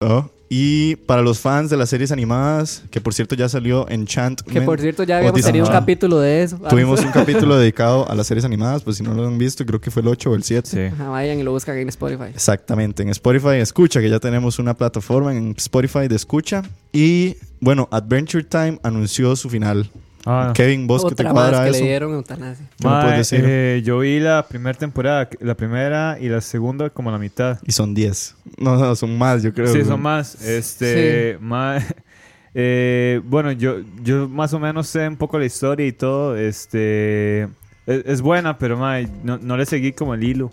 [0.52, 4.52] Y para los fans de las series animadas, que por cierto ya salió Enchantment.
[4.52, 6.58] Que por cierto ya habíamos tenido un capítulo de eso.
[6.68, 9.80] Tuvimos un capítulo dedicado a las series animadas, pues si no lo han visto, creo
[9.80, 10.68] que fue el 8 o el 7.
[10.68, 10.80] Sí.
[10.92, 12.30] Ajá, vayan y lo buscan en Spotify.
[12.34, 16.62] Exactamente, en Spotify escucha, que ya tenemos una plataforma en Spotify de escucha.
[16.92, 19.88] Y bueno, Adventure Time anunció su final.
[20.26, 21.80] Ah, Kevin, vos que te cuadra que eso.
[21.80, 22.66] le dieron eutanasia.
[22.78, 23.44] ¿Qué me mae, puedes decir?
[23.46, 27.58] eh, yo vi la primera temporada, la primera y la segunda como la mitad.
[27.64, 28.36] Y son 10.
[28.58, 29.72] No, no, son más, yo creo.
[29.72, 30.42] Sí, son más.
[30.42, 31.80] Este, mae,
[32.54, 36.36] eh, bueno, yo, yo más o menos sé un poco la historia y todo.
[36.36, 37.44] Este,
[37.86, 40.52] es, es buena, pero mae, no, no le seguí como el hilo.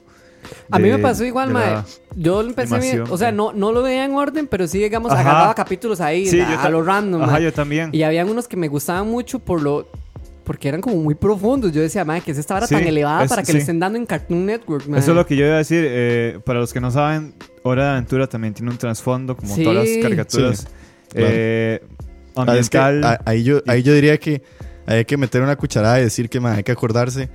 [0.71, 1.77] A mí me pasó igual, mae.
[2.15, 3.03] Yo lo empecé bien.
[3.09, 5.21] O sea, no, no lo veía en orden, pero sí, digamos, Ajá.
[5.21, 7.21] agarraba capítulos ahí Sí, a, a lo random.
[7.23, 7.43] Ajá, mae.
[7.43, 7.89] yo también.
[7.93, 9.87] Y habían unos que me gustaban mucho por lo.
[10.43, 11.73] Porque eran como muy profundos.
[11.73, 13.53] Yo decía, madre, que es esta vara Sí, tan elevada es- para que sí.
[13.53, 14.99] le estén dando en Cartoon Network, mae?
[15.01, 15.83] Eso es lo que yo iba a decir.
[15.85, 19.63] eh, para los que no saben, Hora de Aventura también tiene un trasfondo, como Sí.
[19.63, 20.67] todas las caricaturas.
[21.13, 21.81] Eh,
[22.35, 23.19] Ah, es que, ambiental.
[23.25, 24.41] ahí, yo, ahí yo diría que
[24.85, 27.29] hay que meter una cucharada y decir que man, hay que acordarse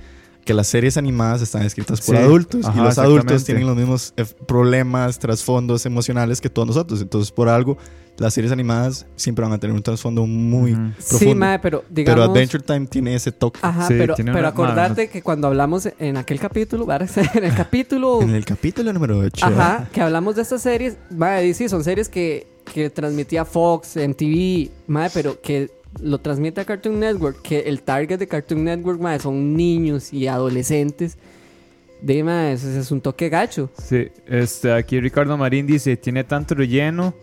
[0.45, 2.21] que las series animadas están escritas por Sí.
[2.21, 7.01] adultos Ajá, y los adultos tienen los mismos eh, problemas, trasfondos emocionales que todos nosotros.
[7.01, 7.77] Entonces, por algo,
[8.17, 10.81] las series animadas siempre van a tener un trasfondo muy Ujú.
[10.99, 11.35] Sí, profundo.
[11.35, 12.21] madre, pero digamos.
[12.21, 13.59] Pero Adventure Time tiene ese toque.
[13.63, 16.85] Ajá, Sí, pero, pero una- acordarte que cuando hablamos en aquel capítulo,
[17.33, 18.21] en el capítulo.
[18.21, 19.45] En el capítulo número 8.
[19.45, 20.97] Ajá, que hablamos de estas series.
[21.09, 26.65] Madre, sí, son series que, que transmitía Fox, MTV, madre, pero que lo transmite a
[26.65, 27.41] Cartoon Network.
[27.41, 31.17] Que el target de Cartoon Network, madre, son niños y adolescentes.
[32.01, 33.69] De madre, eso es un toque gacho.
[33.81, 37.13] Sí, este, aquí Ricardo Marín dice, tiene tanto relleno.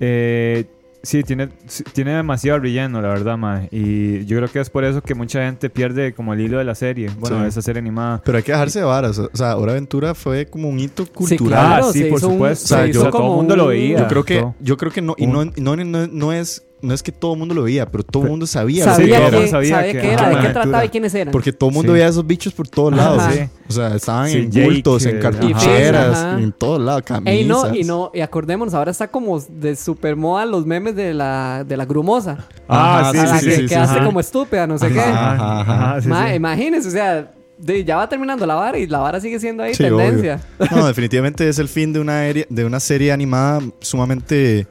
[0.00, 0.64] Eh,
[1.02, 3.68] sí, tiene, sí, tiene demasiado relleno, la verdad, mae.
[3.70, 6.64] Y yo creo que es por eso que mucha gente pierde como el hilo de
[6.64, 7.08] la serie.
[7.20, 7.42] Bueno, Sí.
[7.44, 8.20] de esa serie animada.
[8.24, 9.16] Pero hay que dejarse de varas.
[9.18, 11.46] O sea, Hora Aventura fue como un hito Sí, cultural.
[11.66, 12.64] claro, Ah, sí, por hizo un- supuesto.
[12.64, 13.98] O sea, se yo- todo el mundo lo un- veía.
[14.00, 17.02] Yo creo que, yo creo que no, y no, no, no, no es, no es
[17.02, 18.84] que todo el mundo lo veía, pero todo el mundo sabía.
[18.86, 19.48] lo que Sabía, que, era.
[19.48, 21.32] sabía, Sabía qué que- era, de qué trataba y quiénes eran.
[21.32, 21.94] Porque todo el mundo Sí.
[21.94, 23.22] veía esos bichos por todos lados.
[23.32, 23.40] Sí.
[23.68, 26.38] O sea, estaban Sí, en Jake, bultos, en cartucheras, ajá.
[26.40, 27.34] en todos lados, camisas.
[27.34, 31.12] Ey, no, y no, y acordémonos, ahora está como de super moda los memes de
[31.14, 32.38] la, de la grumosa.
[32.68, 34.06] Ah, Ajá, sí, a la sí, que sí, sí, quedaste ajá.
[34.06, 34.94] como estúpida, no sé Ajá.
[34.94, 35.00] qué.
[35.00, 36.00] Ajá, ajá.
[36.02, 36.34] sí, Ma, sí.
[36.34, 39.74] imagínense, o sea, de- ya va terminando la vara y la vara sigue siendo ahí
[39.74, 40.40] Sí, tendencia.
[40.58, 40.76] obvio.
[40.76, 44.66] No, definitivamente es el fin de una, de una serie animada sumamente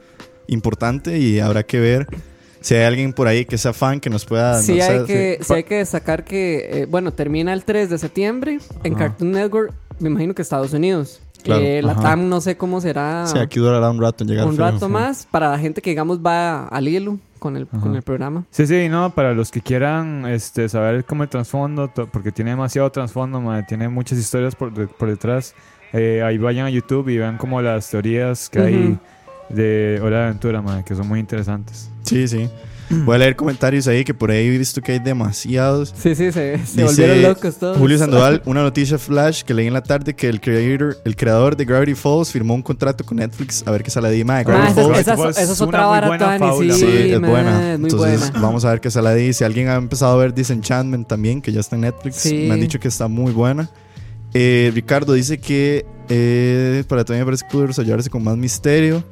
[0.48, 2.06] importante y habrá que ver
[2.60, 4.60] si hay alguien por ahí que sea fan que nos pueda...
[4.60, 5.44] Sí no hay, que, sí.
[5.46, 9.04] sí hay que destacar que, eh, bueno, termina el 3 de septiembre en Ajá.
[9.08, 11.20] Cartoon Network, me imagino que Estados Unidos.
[11.42, 12.02] Claro, Eh, la ajá.
[12.02, 14.46] TAM no sé cómo será Sí, aquí durará un rato en llegar.
[14.46, 18.02] un rato más para la gente que, digamos, va al hilo con el, con el
[18.02, 18.44] programa.
[18.50, 22.50] Sí, sí, no, para los que quieran este, saber cómo el trasfondo, to- porque tiene
[22.52, 25.54] demasiado trasfondo, tiene muchas historias por, de- por detrás.
[25.92, 28.98] eh, ahí vayan a YouTube y vean como las teorías que hay Ujú.
[29.50, 31.88] De Hora de Aventura, mae, que son muy interesantes.
[32.02, 32.48] Sí, sí.
[33.04, 35.92] Voy a leer comentarios ahí que por ahí he visto que hay demasiados.
[35.96, 37.76] Sí, sí, se, se Dice volvieron locos todos.
[37.78, 41.56] Julio Sandoval, una noticia flash que leí en la tarde que el creator, el creador
[41.56, 44.70] de Gravity Falls firmó un contrato con Netflix a ver qué sale de Ma, Gravity
[44.70, 44.98] esa, Falls.
[45.00, 47.72] esa- Gravity esa es otra vara, buena Tani, sí, Sí, es buena.
[47.72, 48.40] es muy Entonces, buena.
[48.40, 49.32] vamos a ver qué sale de ahí.
[49.32, 52.44] Si alguien ha empezado a ver Disenchantment también, que ya está en Netflix, Sí.
[52.46, 53.68] me han dicho que está muy buena.
[54.32, 59.02] Eh, Ricardo dice que eh, para también me parece que pudo desarrollarse con más misterio.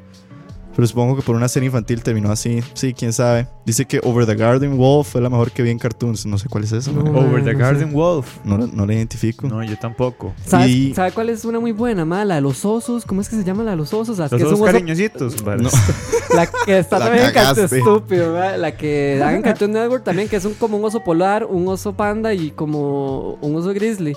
[0.77, 2.61] Pero supongo que por una serie infantil terminó así.
[2.75, 3.47] Sí, quién sabe.
[3.65, 6.27] Dice que Over the Garden Wall fue la mejor que vi en cartoons.
[6.27, 6.91] No sé cuál es esa.
[6.91, 7.03] No.
[7.05, 7.95] No, Over the no Garden sé.
[7.95, 8.39] Wolf.
[8.45, 9.47] no, no la identifico.
[9.47, 10.33] No, yo tampoco.
[10.45, 12.25] ¿Sabes, Y- ¿Sabe cuál es una muy buena, ma?
[12.25, 13.05] La de los osos.
[13.05, 14.19] ¿Cómo es que se llama la de los osos?
[14.19, 15.45] La Los que es dos un oso- cariñositos.
[15.45, 15.63] vale.
[15.63, 15.71] No.
[16.35, 20.29] La que está La también en Cartoon estúpido, La que dan en Cartoon Network también,
[20.29, 24.17] que es un, como un oso polar, un oso panda y como un oso grizzly.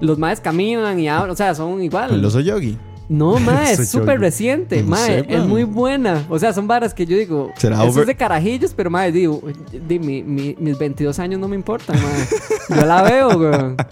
[0.00, 2.12] Los maes caminan y hablan, o sea, son igual.
[2.12, 2.76] El oso Yogi.
[3.08, 6.24] No, ma, Soy es súper reciente, No sé, es muy buena.
[6.30, 9.04] O sea, son varas que yo digo, ¿Será eso over- es de carajillos, pero ma,
[9.06, 9.42] digo,
[9.86, 12.76] di, mi- mi- mis 22 años no me importan, ma.
[12.76, 13.76] Yo la veo, weón.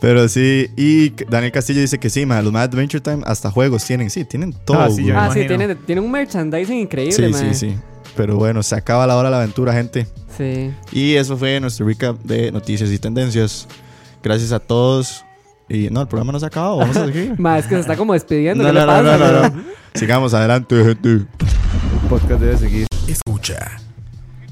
[0.00, 3.84] Pero sí, y Daniel Castillo dice que sí, ma, los Mad Adventure Time hasta juegos
[3.84, 4.80] tienen, sí, tienen todo.
[4.80, 5.58] Ah, sí, yo Ah, sí, imagino.
[5.58, 7.76] tiene, tiene un merchandising increíble, sí, sí, sí.
[8.16, 10.06] Pero bueno, se acaba la hora de la aventura, gente.
[10.38, 10.70] Sí.
[10.90, 13.68] Y eso fue nuestro recap de noticias y tendencias.
[14.22, 15.22] Gracias a todos.
[15.70, 17.34] Y no, el programa no se ha acabado, vamos a seguir.
[17.38, 18.64] Ma, es que se está como despidiendo.
[18.64, 19.64] No, ¿qué le no, no, no, no, no.
[19.94, 21.08] Sigamos adelante, gente.
[21.10, 21.26] El
[22.08, 22.86] podcast debe seguir.
[23.06, 23.80] Escucha.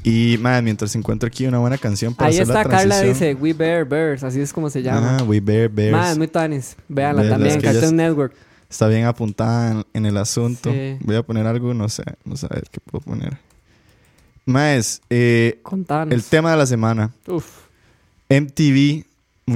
[0.04, 3.31] Y, man, mientras encuentro aquí una buena canción para Ahí hacer está, la Carla transición.
[3.31, 5.18] dice We Bear Bears, así es como se llama.
[5.18, 5.92] Ah, We Bear Bears.
[5.92, 6.76] Ma, es muy tanis.
[6.88, 8.33] Véanla también, Cartoon Network.
[8.70, 10.70] Está bien apuntada en, en el asunto.
[10.70, 10.98] Sí.
[11.00, 13.38] Voy a poner algo, no sé, no sé a ver qué puedo poner.
[14.44, 16.14] Más, eh, Contanos.
[16.14, 17.11] el tema de la semana.
[17.26, 17.44] Uf.
[18.31, 19.04] MTV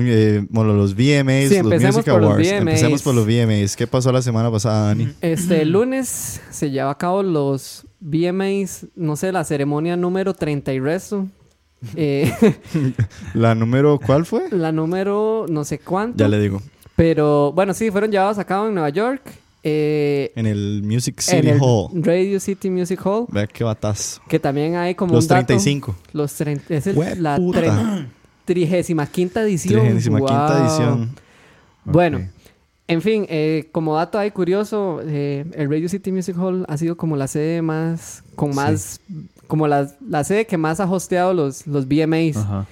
[0.01, 2.49] eh, bueno, los VMAs, sí, los Music Awards.
[2.49, 3.77] Empecemos por los VMAs.
[3.77, 5.09] ¿Qué pasó la semana pasada, Dani?
[5.21, 5.73] Este el mm.
[5.73, 11.27] lunes se lleva a cabo los VMAs, no sé, la ceremonia número 30 y resto.
[11.97, 12.33] Eh,
[13.35, 14.49] ¿La número cuál fue?
[14.53, 16.19] La número no sé cuánto.
[16.23, 16.63] Ya le digo.
[16.95, 19.21] Pero bueno, sí, fueron llevados a cabo en Nueva York.
[19.65, 21.89] Eh, en el Music City en el Hall.
[21.95, 23.27] Radio City Music Hall.
[23.31, 24.21] Ve qué batazo.
[24.29, 25.13] Que también hay como.
[25.13, 25.97] Los un dato, 35.
[26.13, 26.75] Los 30.
[26.75, 28.07] Es el, la 30.
[28.45, 29.81] trigésima quinta edición.
[29.81, 30.65] Trigésima quinta Wow.
[30.67, 31.11] edición.
[31.85, 32.29] Bueno,
[32.89, 36.97] en fin, eh, como dato ahí curioso, eh, el Radio City Music Hall ha sido
[36.97, 39.01] como la sede más, con más,
[39.47, 42.37] como la, la sede que más ha hosteado los, los VMAs.
[42.37, 42.67] Ajá.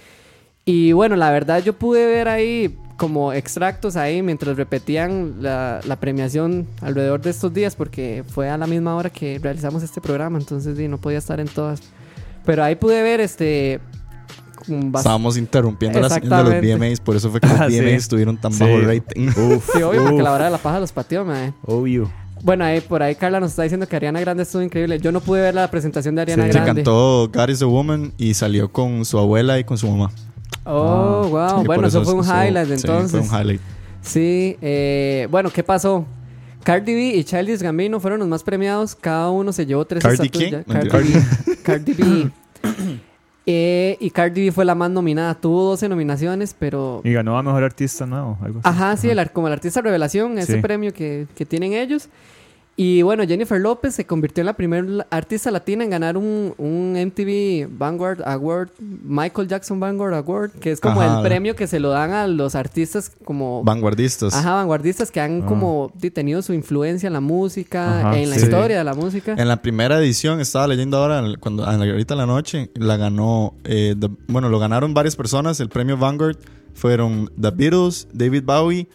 [0.65, 5.97] Y bueno, la verdad yo pude ver ahí como extractos ahí mientras repetían la, la
[5.97, 10.39] premiación alrededor de estos días porque fue a la misma hora que realizamos este programa,
[10.39, 11.81] entonces sí, no podía estar en todas.
[12.45, 13.81] Pero ahí pude ver este...
[14.97, 16.79] Estábamos interrumpiendo la señal de los.
[16.79, 17.81] VMAs, por eso fue que los Ah, sí.
[17.81, 18.63] VMAs tuvieron tan Sí.
[18.65, 19.29] bajo rating.
[19.29, 19.71] Uf.
[19.75, 21.53] Sí, obvio, porque uf, la hora de la paja los pateó, mae.
[21.65, 22.11] Obvio.
[22.43, 24.99] Bueno, ahí, por ahí Carla nos está diciendo que Ariana Grande estuvo increíble.
[24.99, 26.53] Yo no pude ver la presentación de Ariana Sí.
[26.53, 26.75] Se Grande.
[26.83, 30.11] cantó God is a Woman y salió con su abuela y con su mamá.
[30.65, 31.61] Oh, wow.
[31.61, 33.11] Sí, bueno, eso fue un highlight sí, entonces.
[33.11, 33.61] fue un highlight.
[34.03, 36.07] Sí, eh, bueno, ¿qué pasó?
[36.65, 38.95] Cardi B y Childish Gambino fueron los más premiados.
[38.95, 40.65] Cada uno se llevó tres ¿Cardi estatuillas.
[40.67, 41.57] Cardi B.
[41.63, 42.31] Cardi B.
[43.47, 45.35] Eh, y Cardi B fue la más nominada.
[45.35, 47.01] Tuvo 12 nominaciones, pero...
[47.05, 48.39] Y ganó a mejor artista nuevo.
[48.43, 48.69] Algo así.
[48.69, 50.61] Ajá, sí, el ar- como el artista revelación, ese Sí.
[50.61, 52.09] premio que, que tienen ellos.
[52.83, 56.95] Y bueno, Jennifer López se convirtió en la primera artista latina en ganar un, un
[56.95, 58.71] MTV Vanguard Award,
[59.05, 61.19] Michael Jackson Vanguard Award, que es como Ajá.
[61.19, 63.63] el premio que se lo dan a los artistas como...
[63.65, 64.33] Vanguardistas.
[64.33, 65.47] Ajá, vanguardistas que han Ah.
[65.47, 68.45] como tenido su influencia en la música, Ajá, en la sí.
[68.45, 69.35] historia de la música.
[69.37, 73.95] En la primera edición, estaba leyendo ahora, cuando ahorita en la noche, la ganó, eh,
[74.01, 75.61] the- bueno, lo ganaron varias personas.
[75.61, 76.39] El premio Vanguard
[76.73, 78.89] fueron The Beatles, David Bowie.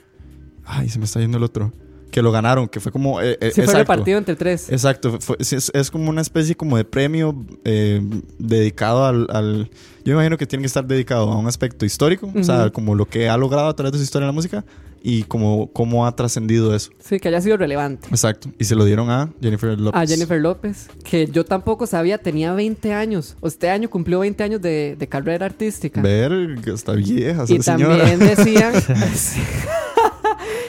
[0.66, 1.72] Ay, se me está yendo el otro.
[2.16, 3.20] Que lo ganaron, que fue como.
[3.20, 3.80] eh, eh, Sí, fue exacto.
[3.80, 4.70] repartido entre tres.
[4.72, 8.02] Exacto, fue- es, es como una especie como de premio eh,
[8.40, 9.70] dedicado al, al-
[10.06, 13.06] Yo imagino que tiene que estar dedicado a un aspecto histórico, o sea, como lo
[13.06, 14.64] que ha logrado a través de su historia en la música
[15.04, 16.90] y como cómo ha trascendido eso.
[17.00, 18.08] Sí, que haya sido relevante.
[18.10, 18.50] Exacto.
[18.58, 20.02] Y se lo dieron a Jennifer Lopez.
[20.02, 23.36] A Jennifer López, que yo tampoco sabía, tenía 20 años.
[23.44, 26.02] Este año cumplió 20 años de, de carrera artística.
[26.02, 26.32] Ver,
[26.66, 27.98] está vieja y señora.
[28.08, 28.74] también decían.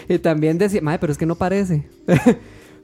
[0.08, 1.88] y también decían, madre, pero es que no parece.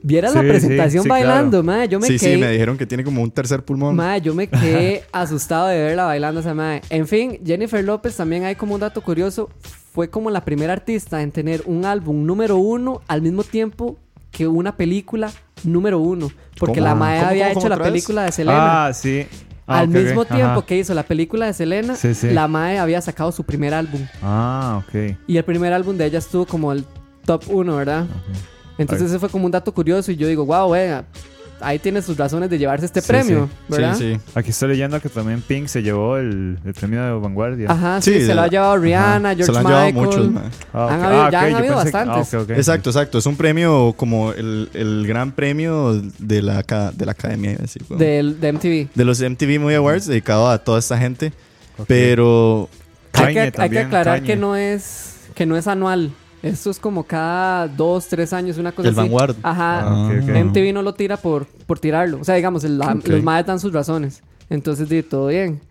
[0.05, 1.87] Vieras la presentación sí, sí, bailando, madre.
[1.87, 2.33] Yo me sí, quedé.
[2.35, 3.95] sí, me dijeron que tiene como un tercer pulmón.
[3.95, 6.81] Mae, yo me quedé asustado de verla bailando esa madre.
[6.89, 9.49] En fin, Jennifer López también hay como un dato curioso.
[9.93, 13.97] Fue como la primera artista en tener un álbum número uno al mismo tiempo
[14.29, 15.31] que una película
[15.63, 16.29] número uno.
[16.59, 16.87] Porque ¿Cómo?
[16.87, 18.87] la Mae ¿Cómo, había cómo, hecho la película de Selena.
[18.87, 19.25] Ah, sí.
[19.65, 20.65] Ah, al mismo tiempo Ajá.
[20.65, 22.29] que hizo la película de Selena, Sí, sí.
[22.31, 24.01] la Mae había sacado su primer álbum.
[24.21, 25.15] Ah, ok.
[25.27, 26.83] Y el primer álbum de ella estuvo como el
[27.25, 28.05] top uno, ¿verdad?
[28.77, 31.05] Entonces ese fue como un dato curioso y yo digo, wow, vea,
[31.61, 33.51] ahí tiene sus razones de llevarse este Sí, premio, sí.
[33.69, 33.95] ¿verdad?
[33.95, 34.21] Sí, sí.
[34.35, 37.71] Aquí estoy leyendo que también Pink se llevó el, el premio de vanguardia.
[37.71, 39.85] Ajá, sí, Sí, se de lo ha la- llevado Rihanna, Se George lo han llevado
[39.85, 40.05] Michael.
[40.05, 40.51] muchos, man.
[40.73, 41.05] Ah, Han ok.
[41.05, 42.33] habido- Ah, ya ok, han yo habido pensé que- bastantes.
[42.33, 42.49] ah, ok, ok.
[42.57, 43.17] Exacto, exacto.
[43.19, 47.59] Es un premio como el, el gran premio de la, aca- de la academia, iba
[47.59, 47.99] a decir, weón.
[47.99, 48.87] Del, de MTV.
[48.93, 51.31] de los MTV Movie Awards dedicado a toda esta gente.
[51.77, 51.85] Ok.
[51.87, 52.69] Pero
[53.13, 54.27] Hay Kanye que, hay que también, aclarar Kanye.
[54.27, 56.11] que no es que no es anual.
[56.43, 58.99] Esto es como cada dos, tres años, una cosa el así.
[59.09, 59.35] Vanguard.
[59.41, 59.79] Ajá.
[59.87, 60.11] Ah.
[60.43, 62.19] MTV no lo tira por, por tirarlo.
[62.19, 63.07] O sea, digamos, el- la- Ok.
[63.07, 64.21] los madres dan sus razones.
[64.49, 65.61] Entonces, di, todo bien.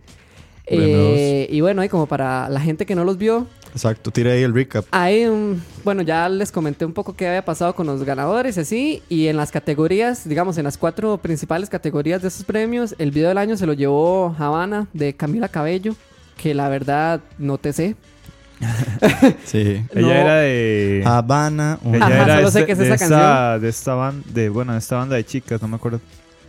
[0.66, 4.42] Eh, y bueno, y como para la gente que no los vio, Exacto, tira ahí
[4.42, 4.85] el recap.
[5.30, 5.62] un...
[5.85, 9.02] Bueno, ya les comenté un poco qué había pasado con los ganadores y así.
[9.08, 13.28] Y en las categorías, digamos, en las cuatro principales categorías de esos premios, el video
[13.30, 15.94] del año se lo llevó Habana de Camila Cabello.
[16.37, 17.96] Que la verdad no te sé.
[19.44, 19.85] Sí.
[19.94, 20.11] Ella No.
[20.12, 21.03] era de.
[21.07, 21.79] Habana.
[21.83, 24.25] un- ella Ajá, era solo sé de, que es de esa esta, de esta banda,
[24.33, 26.01] de, bueno, de esta banda de chicas, no me acuerdo.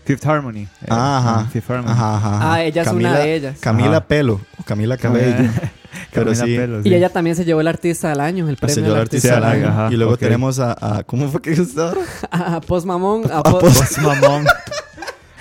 [0.05, 0.63] Fifth Harmony.
[0.63, 1.47] Eh, Ajá.
[1.51, 1.89] Fifth Harmony.
[1.91, 2.53] Ajá, ajá.
[2.53, 3.57] Ah, ella es una de ellas.
[3.59, 4.07] Camila Ajá.
[4.07, 5.49] Pelo o Camila Cabello.
[6.11, 6.55] Pero Camila sí.
[6.57, 6.93] Pelo, Y sí.
[6.95, 9.35] ella también se llevó el artista del año, el Se premio llevó del el artista
[9.35, 9.67] del año.
[9.69, 10.19] ajá, y luego ok.
[10.19, 12.01] tenemos a, a- ¿Cómo fue que dice ahora?
[12.31, 14.45] A Post Mamón, a, A Po- Post- Post Mamón.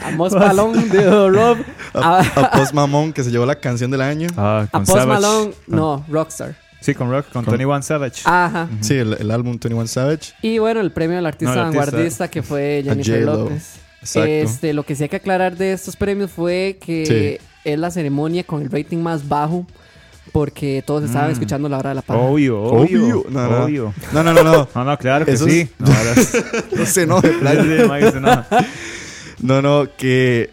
[0.05, 1.59] A Mos Malone de Rob,
[1.95, 4.29] A, a, a Post Mamón que se llevó la canción del año.
[4.37, 5.07] Ah, a Post Savage.
[5.09, 5.65] Malone, Ah.
[5.69, 6.57] no, Rockstar.
[6.81, 8.23] Sí, con Rock, con, Con- Tony One Savage.
[8.25, 8.69] Ajá.
[8.81, 10.33] Sí, el, el álbum 21 Savage.
[10.43, 11.85] Y bueno, el premio al artista No, el artista.
[11.87, 13.23] vanguardista que fue Jennifer.
[13.23, 13.77] López.
[14.01, 14.29] Exacto.
[14.29, 18.43] Este, lo que sí hay que aclarar de estos premios fue que es la ceremonia
[18.43, 19.65] con el rating más bajo
[20.33, 21.33] porque todos estaban Mm.
[21.35, 22.19] escuchando la hora de la paja.
[22.19, 23.05] Obvio, obvio.
[23.05, 23.25] Obvio.
[23.31, 23.65] No, no.
[23.65, 23.95] obvio.
[24.13, 24.69] No, no, no, no.
[24.75, 25.61] No, no, claro que Eso sí.
[25.61, 26.15] es- No, ahora-
[26.77, 28.47] No se enoje, playa.
[29.43, 29.61] No.
[29.61, 30.51] No, que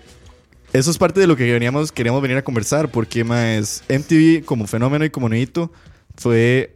[0.74, 4.68] eso es parte de lo que veníamos, queríamos venir a conversar, porque más MTV como
[4.68, 5.72] fenómeno y como neito
[6.16, 6.76] fue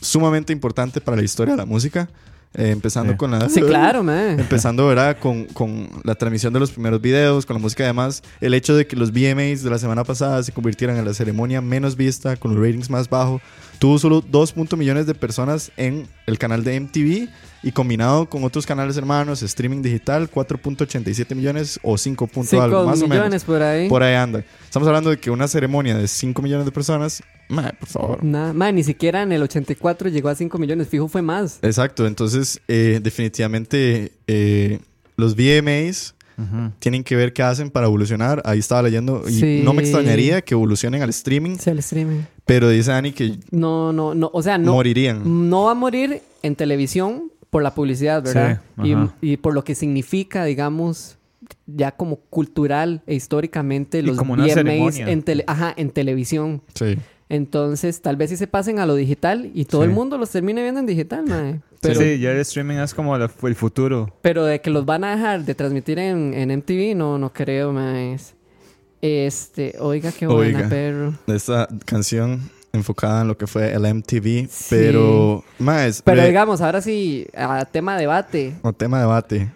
[0.00, 2.08] sumamente importante para la historia de la música.
[2.54, 3.48] eh, empezando con la.
[3.48, 4.00] Sí, claro.
[4.10, 5.18] Empezando, ¿verdad?
[5.18, 8.22] Con, con la transmisión de los primeros videos, con la música y demás.
[8.40, 11.60] El hecho de que los VMAs de la semana pasada se convirtieran en la ceremonia
[11.60, 13.40] menos vista, con los ratings más bajos.
[13.80, 14.54] Tuvo solo 2.
[14.76, 17.28] millones de personas en el canal de MTV
[17.62, 22.26] y combinado con otros canales hermanos, streaming digital, 4.87 millones o 5.
[22.26, 23.44] punto 5 algo, más o millones menos.
[23.44, 23.88] por ahí.
[23.88, 24.44] Por ahí anda.
[24.64, 28.22] Estamos hablando de que una ceremonia de 5 millones de personas, mae, por favor.
[28.22, 30.86] Nada, mae, ni siquiera en el 84 llegó a 5 millones.
[30.86, 31.58] Fijo, fue más.
[31.62, 34.78] Exacto, entonces eh, definitivamente eh,
[35.16, 36.14] los VMAs
[36.78, 38.40] tienen que ver qué hacen para evolucionar.
[38.46, 39.60] Ahí estaba leyendo y Sí.
[39.62, 42.20] no me extrañaría que evolucionen al streaming, Sí, el streaming.
[42.52, 44.30] Pero dice Dani que No, no, no.
[44.32, 44.72] O sea, no.
[44.72, 45.48] morirían.
[45.50, 48.60] No va a morir en televisión por la publicidad, ¿verdad?
[48.82, 51.16] Sí, y, y por lo que significa, digamos,
[51.66, 56.62] ya como cultural e históricamente los como VMAs en, tele- ajá, en televisión.
[56.74, 56.96] Sí.
[57.28, 60.62] Entonces, tal vez si se pasen a lo digital y todo el mundo los termine
[60.62, 61.60] viendo en digital, mae.
[61.80, 64.12] Pero, sí, ya el streaming es como la- el futuro.
[64.20, 67.72] pero de que los van a dejar de transmitir en, en MTV, no, no creo,
[67.72, 68.16] mae.
[69.02, 70.68] Este, oiga, qué buena, Oiga.
[70.68, 71.14] perro.
[71.26, 74.66] Esta canción enfocada en lo que fue el MTV, Sí.
[74.68, 78.54] pero más, Pero digamos, ahora sí, a tema debate.
[78.62, 79.50] o tema de debate.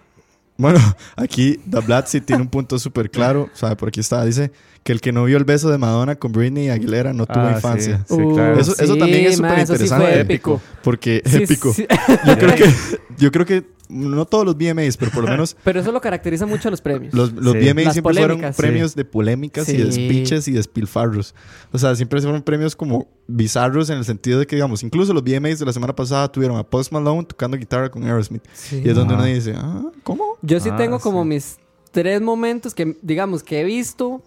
[0.57, 0.79] Bueno,
[1.15, 4.51] aquí The Blatzy tiene un punto súper claro, sea, por aquí está, dice
[4.83, 7.53] que el que no vio el beso de Madonna con Britney Aguilera no tuvo Ah,
[7.55, 8.03] infancia.
[8.07, 8.59] Sí, claro.
[8.59, 10.19] Eso- eso también es súper interesante.
[10.21, 10.61] épico.
[10.83, 11.73] Porque Sí, épico.
[11.73, 11.87] sí.
[12.27, 12.73] Yo creo que
[13.17, 16.45] yo creo que no todos los VMAs, pero por lo menos Pero eso lo caracteriza
[16.45, 17.13] mucho a los premios.
[17.13, 17.59] Los, los Sí.
[17.59, 21.33] VMAs Las siempre fueron premios de polémicas y de speeches y de despilfarros.
[21.71, 25.23] O sea, siempre fueron premios como bizarros en el sentido de que, digamos, incluso los
[25.23, 28.43] VMAs de la semana pasada tuvieron a Post Malone tocando guitarra con Aerosmith.
[28.53, 28.81] Sí.
[28.85, 30.37] Y es donde uno dice, ah, ¿cómo?
[30.41, 31.29] Yo sí Ah, tengo como sí.
[31.29, 31.57] mis
[31.91, 34.21] tres momentos que, digamos, que he visto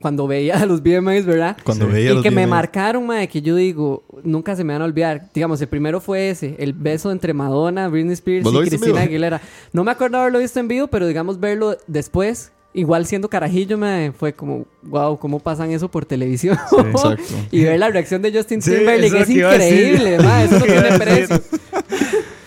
[0.00, 1.56] cuando veía a los VMAs, ¿verdad?
[1.64, 1.92] Cuando Sí.
[1.92, 4.84] veía y los que me marcaron, madre, que yo digo, nunca se me van a
[4.84, 5.30] olvidar.
[5.34, 9.00] Digamos, el primero fue ese, el beso entre Madonna, Britney Spears ¿Vos lo y Cristina?
[9.00, 9.40] Aguilera.
[9.72, 14.12] No me acuerdo haberlo visto en vivo, pero digamos verlo después, igual siendo carajillo, me
[14.12, 16.58] fue como, wow, ¿cómo pasan eso por televisión?
[16.78, 17.22] Exacto.
[17.50, 21.42] y ver la reacción de Justin Sí, Timberlake es increíble, madre, eso no tiene precio.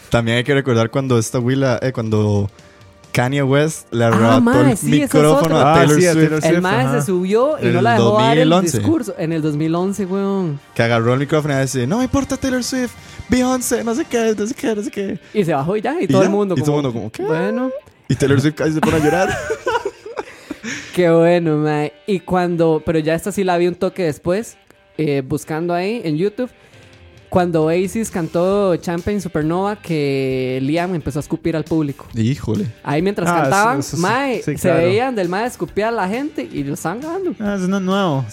[0.09, 2.49] También hay que recordar cuando esta Willa, eh, cuando
[3.11, 6.45] Kanye West le Ah, arrebató el sí, es micrófono a Ah, Taylor sí, a Swift,
[6.45, 8.77] El mae se subió y En no la dejó dar el 2011.
[8.77, 9.15] discurso.
[9.17, 10.59] En el 2011, weón.
[10.75, 12.91] que agarró el micrófono y dice, no me importa Taylor Swift,
[13.27, 15.19] Beyoncé, no sé qué, no sé qué, no sé qué.
[15.33, 16.65] Y se bajó y ya, y, Y todo ya, el mundo y como...
[16.65, 17.23] todo el mundo como, ¿qué?
[17.23, 17.71] Bueno,
[18.07, 19.29] Y Taylor Swift casi se pone a llorar.
[20.95, 21.93] qué bueno, mae.
[22.07, 22.81] Y cuando...
[22.85, 24.57] Pero ya esta sí la vi un toque después,
[24.97, 26.49] eh, buscando ahí en YouTube.
[27.29, 32.07] Cuando Oasis cantó Champagne Supernova, que Liam empezó a escupir al público.
[32.15, 32.65] Híjole.
[32.83, 34.01] Ahí mientras Ah, cantaban, eso- eso sí.
[34.01, 34.77] mae, Sí, se claro.
[34.79, 37.35] veían del mae escupir a la gente y lo estaban ganando.
[37.39, 38.25] Ah, eso no es nuevo.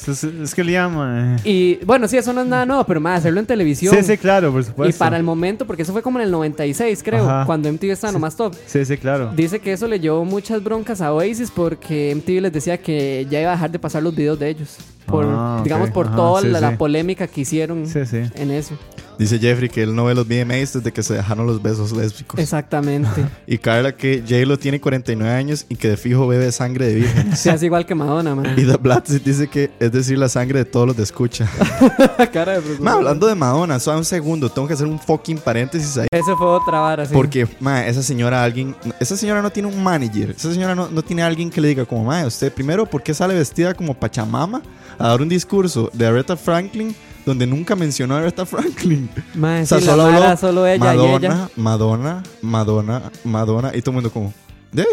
[0.42, 1.36] Es, que le llama.
[1.44, 3.94] Y bueno, sí, eso no es nada nuevo, pero mae, hacerlo en televisión.
[3.94, 4.98] Sí, sí, claro, por Y supuesto.
[4.98, 7.44] para el momento, porque eso fue como en el 96, creo, Ajá.
[7.44, 8.54] cuando MTV estaba nomás top.
[8.66, 9.30] Sí, sí, claro.
[9.36, 13.42] Dice que eso le llevó muchas broncas a Oasis porque MTV les decía que ya
[13.42, 14.76] iba a dejar de pasar los videos de ellos.
[15.06, 16.76] Por, Ah, digamos, por Ajá, toda sí, la, la sí.
[16.76, 18.00] polémica que hicieron sí.
[18.34, 18.76] en eso.
[19.18, 22.38] Dice Jeffrey que él no ve los VMAs desde que se dejaron los besos lésbicos.
[22.38, 23.26] Exactamente.
[23.46, 27.36] Y Carla que J-Lo tiene 49 años y que de fijo bebe sangre de virgen.
[27.36, 28.54] Se hace igual que Madonna, man.
[28.56, 31.48] y The Blatzy dice que es decir la sangre de todos los de escucha.
[32.32, 35.96] Cara de Ma, hablando de Madonna, solo un segundo, tengo que hacer un fucking paréntesis
[35.98, 36.08] ahí.
[36.10, 37.14] Eso fue otra vara, sí.
[37.14, 40.30] Porque, ma, esa señora, alguien, esa señora no tiene un manager.
[40.30, 43.14] Esa señora no, no tiene alguien que le diga, como, ma, usted primero, ¿por qué
[43.14, 44.62] sale vestida como Pachamama
[44.98, 46.94] a dar un discurso de Aretha Franklin
[47.26, 49.10] donde nunca mencionó a Aretha Franklin?
[49.34, 51.50] Man, O sea, sí, solo la habló vara solo ella y Madonna, ella.
[51.56, 54.32] Madonna, Madonna, Madonna, y todo el mundo como,
[54.72, 54.82] ¿de?
[54.82, 54.88] ahí?".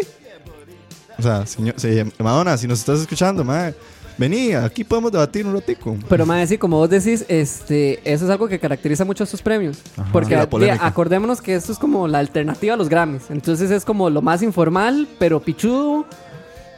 [1.18, 3.70] O sea, señor, se- Madonna, si nos estás escuchando, ma,
[4.18, 5.96] vení, aquí podemos debatir un ratico.
[6.08, 9.40] Pero más sí, como vos decís, este, eso es algo que caracteriza mucho a estos
[9.40, 9.78] premios.
[10.12, 13.30] Porque acordémonos que esto es como la alternativa a los Grammys.
[13.30, 16.04] Entonces es como lo más informal, pero pichudo,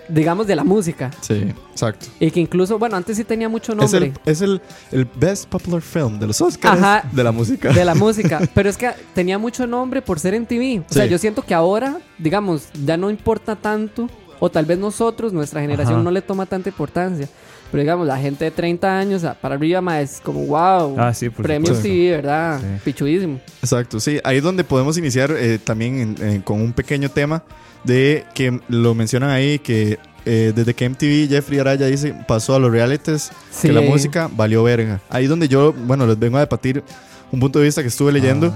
[0.09, 1.11] digamos, de la música.
[1.21, 2.07] Sí, exacto.
[2.21, 4.61] Y que incluso, bueno, antes sí tenía mucho Es, nombre el, es el,
[4.93, 7.09] el Best Popular Film de los Oscars Ajá.
[7.13, 7.73] de la música.
[7.73, 8.41] de la música.
[8.55, 10.83] Pero es que tenía mucho nombre por ser en TV.
[10.89, 11.11] O sea, Sí.
[11.11, 14.09] yo siento que ahora, digamos, ya no importa tanto.
[14.39, 16.03] O tal vez nosotros, nuestra generación, Ajá.
[16.05, 17.27] no le toma tanta importancia.
[17.73, 20.95] Pero digamos, la gente de 30 años para arriba, más es como, wow.
[21.01, 21.81] Ah, sí, por Premios.
[21.81, 22.61] TV, ¿verdad?
[22.61, 22.67] Sí.
[22.85, 23.41] Pichudísimo.
[23.63, 24.21] Exacto, sí.
[24.25, 27.43] Ahí es donde podemos iniciar eh, también en- en- con un pequeño tema
[27.87, 32.59] de que lo mencionan ahí que eh, desde que MTV Jeffrey Araya dice pasó a
[32.59, 33.69] los realities Sí.
[33.69, 35.01] que la música valió verga.
[35.09, 36.83] Ahí donde yo, bueno, les vengo a debatir
[37.31, 38.53] un punto de vista que estuve leyendo.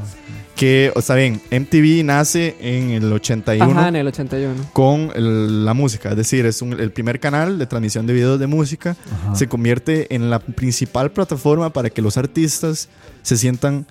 [0.57, 4.67] Que, o está bien, MTV nace en el 81 Ajá, en el 81.
[4.75, 6.11] con el- la música.
[6.11, 8.95] Es decir, es un- el primer canal de transmisión de videos de música.
[9.11, 9.37] Ajá.
[9.37, 12.91] Se convierte en la principal plataforma para que los artistas
[13.23, 13.87] se sientan,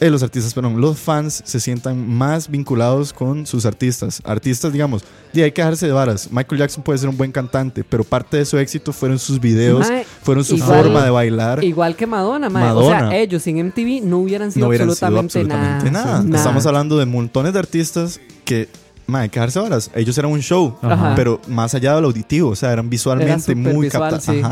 [0.00, 4.20] eh, los artistas, perdón, los fans se sientan más vinculados con sus artistas.
[4.24, 6.28] Artistas, digamos, y hay que dejarse de varas.
[6.32, 9.88] Michael Jackson puede ser un buen cantante, pero parte de su éxito fueron sus videos,
[9.88, 11.62] Mae, fueron su igual- forma de bailar.
[11.64, 12.64] Igual que Madonna, mae.
[12.64, 13.10] O Madonna.
[13.10, 16.22] sea, ellos sin MTV no hubieran sido no hubieran sido absolutamente, absolutamente nada.
[16.22, 16.36] nada.
[16.36, 18.68] Estamos hablando de montones de artistas que,
[19.06, 19.90] madre, que dejarse varas.
[19.94, 21.14] Ellos eran un show, Ajá.
[21.14, 24.42] pero más allá de lo auditivo, o sea, eran visualmente muy visual, capta- sí.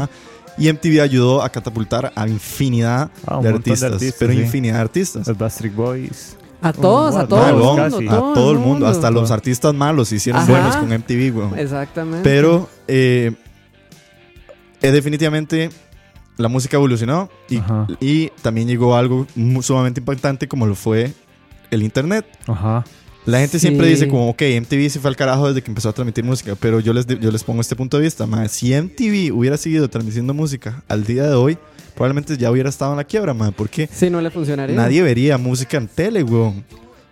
[0.59, 4.33] Y MTV ayudó a catapultar a infinidad Ah, un de, montón de artistas, artistas, pero
[4.33, 4.41] sí.
[4.41, 5.27] infinidad de artistas.
[5.27, 6.37] Los Backstreet Boys.
[6.61, 7.97] A todos, a Madre, todo Madre, el weón, mundo.
[7.97, 8.09] casi.
[8.09, 10.53] a todo el mundo, hasta los artistas malos se hicieron Ajá.
[10.53, 11.59] buenos con MTV, weón.
[11.59, 12.23] Exactamente.
[12.23, 13.33] Pero eh,
[14.81, 15.71] eh, definitivamente
[16.37, 17.29] la música evolucionó
[18.01, 19.27] y, también llegó algo
[19.61, 21.13] sumamente impactante como lo fue
[21.71, 22.27] el internet.
[22.47, 22.85] Ajá.
[23.25, 23.69] La gente Sí.
[23.69, 26.57] siempre dice como, ok, MTV se fue al carajo desde que empezó a transmitir música,
[26.59, 29.89] pero yo les, yo les pongo este punto de vista, mae, si MTV hubiera seguido
[29.89, 31.57] transmitiendo música al día de hoy,
[31.95, 34.75] probablemente ya hubiera estado en la quiebra, mae, porque Sí, no le funcionaría.
[34.75, 36.65] nadie vería música en tele, weón.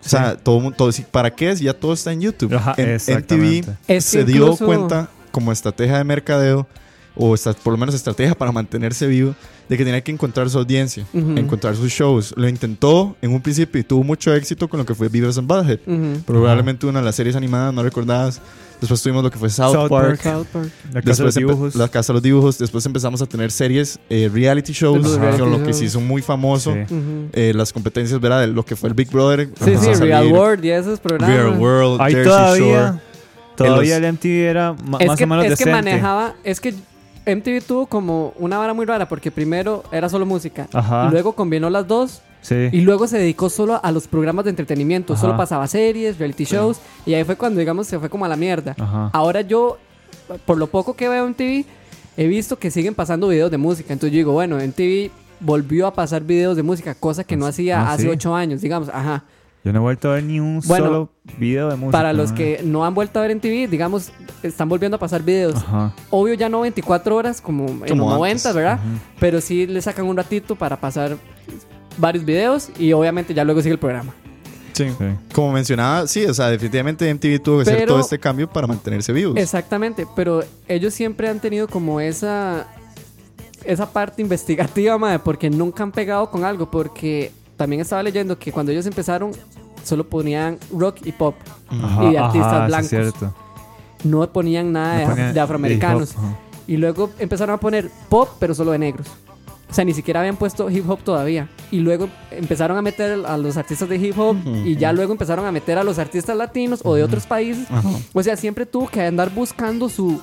[0.03, 1.55] O sea, todo, mu- todo, si- ¿para qué?
[1.55, 2.55] Si ya todo está en YouTube.
[2.55, 3.69] Ajá, En- exactamente.
[3.71, 6.67] MTV Es se dio cuenta como estrategia de mercadeo,
[7.15, 9.33] o esta- por lo menos estrategia para mantenerse vivo,
[9.71, 11.37] de que tenía que encontrar su audiencia, Ujú.
[11.37, 12.33] encontrar sus shows.
[12.35, 15.47] Lo intentó en un principio y tuvo mucho éxito con lo que fue Beavis and
[15.47, 15.79] Butthead.
[15.87, 16.21] Ujú.
[16.25, 18.41] Probablemente una de las series animadas no recordadas.
[18.81, 20.07] Después tuvimos lo que fue South, South Park.
[20.07, 20.21] Park.
[20.23, 20.69] South Park.
[20.91, 21.75] La casa de los dibujos.
[21.75, 22.57] la casa de los dibujos.
[22.57, 26.21] Después empezamos a tener series, eh, reality shows, con reality lo que se hizo muy
[26.21, 26.73] famoso.
[26.73, 26.93] Sí.
[26.93, 27.29] Ujú.
[27.31, 28.41] Eh, las competencias, ¿verdad?
[28.41, 29.47] De lo que fue el Big Brother.
[29.63, 31.33] Sí, sí, Real World y esos programas.
[31.37, 32.25] Real World, Jersey Shore.
[32.25, 33.01] todavía.
[33.55, 35.71] Todavía En los- el MTV era Es más que, o menos es que decente.
[35.71, 36.73] manejaba, es que
[37.35, 41.07] MTV tuvo como una vara muy rara porque primero era solo música, Ajá.
[41.07, 42.69] y luego combinó las dos Sí.
[42.71, 45.21] y luego se dedicó solo a los programas de entretenimiento, Ajá.
[45.21, 48.35] solo pasaba series, reality shows y ahí fue cuando digamos se fue como a la
[48.35, 48.75] mierda.
[48.79, 49.09] Ajá.
[49.13, 49.77] Ahora yo,
[50.45, 51.65] por lo poco que veo en TV,
[52.17, 53.93] he visto que siguen pasando videos de música.
[53.93, 57.45] Entonces yo digo, bueno, en TV volvió a pasar videos de música, cosa que no
[57.45, 58.09] hacía Ah, hace ¿sí?
[58.09, 58.89] ocho años, digamos.
[58.89, 59.23] Ajá.
[59.63, 61.91] Yo no he vuelto a ver ni un Bueno, solo video de música.
[61.91, 65.21] Para los que no han vuelto a ver en TV, digamos, están volviendo a pasar
[65.21, 65.55] videos.
[65.55, 65.93] Ajá.
[66.09, 68.43] Obvio ya no 24 horas como en Como los antes.
[68.45, 68.79] 90, ¿verdad?
[69.19, 71.15] Pero sí le sacan un ratito para pasar
[71.97, 74.13] varios videos y obviamente ya luego sigue el programa.
[74.73, 74.89] Sí.
[74.97, 75.05] Sí.
[75.33, 79.13] Como mencionaba, sí, o sea, definitivamente MTV tuvo que hacer todo este cambio para mantenerse
[79.13, 79.37] vivos.
[79.37, 82.67] Exactamente, pero ellos siempre han tenido como esa
[83.63, 87.31] esa parte investigativa, madre, porque nunca han pegado con algo, porque
[87.61, 89.31] también estaba leyendo que cuando ellos empezaron
[89.83, 91.35] solo ponían rock y pop,
[91.69, 92.89] Ajá, Y de artistas ajá, sí, blancos.
[92.89, 93.33] cierto.
[94.03, 96.15] no ponían nada de, No ponía de afroamericanos.
[96.15, 96.21] hop.
[96.67, 99.07] Y luego empezaron a poner pop, pero solo de negros.
[99.69, 101.49] O sea, ni siquiera habían puesto hip hop todavía.
[101.71, 104.35] Y luego empezaron a meter a los artistas de hip hop
[104.65, 107.67] y ya luego empezaron a meter a los artistas latinos o de otros países.
[108.13, 110.21] O sea, siempre tuvo que andar buscando su...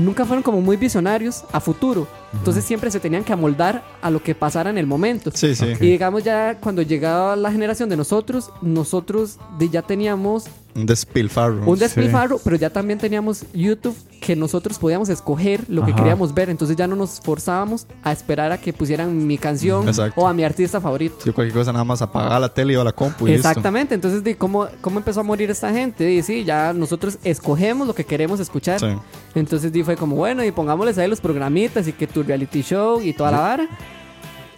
[0.00, 2.06] Nunca fueron como muy visionarios a futuro.
[2.32, 5.30] Entonces siempre se tenían que amoldar a lo que pasara en el momento.
[5.34, 5.66] Sí, sí.
[5.80, 11.64] Y digamos ya cuando llegaba la generación de nosotros, nosotros de- ya teníamos Un despilfarro.
[11.66, 16.00] un despilfarro, pero ya también teníamos YouTube que nosotros podíamos escoger lo que Ajá.
[16.00, 16.50] queríamos ver.
[16.50, 20.20] Entonces ya no nos forzábamos a esperar a que pusieran mi canción Exacto.
[20.20, 21.16] o a mi artista favorito.
[21.24, 23.48] Yo cualquier cosa nada más apagaba la tele y iba a la compu y listo.
[23.48, 26.04] Exactamente, entonces di, ¿cómo, ¿cómo empezó a morir esta gente?
[26.04, 28.78] Di, sí, ya nosotros escogemos lo que queremos escuchar.
[28.78, 28.86] Sí.
[29.34, 33.00] Entonces di, fue como, bueno, y pongámosles ahí los programitas y que tu reality show
[33.00, 33.68] y toda la vara.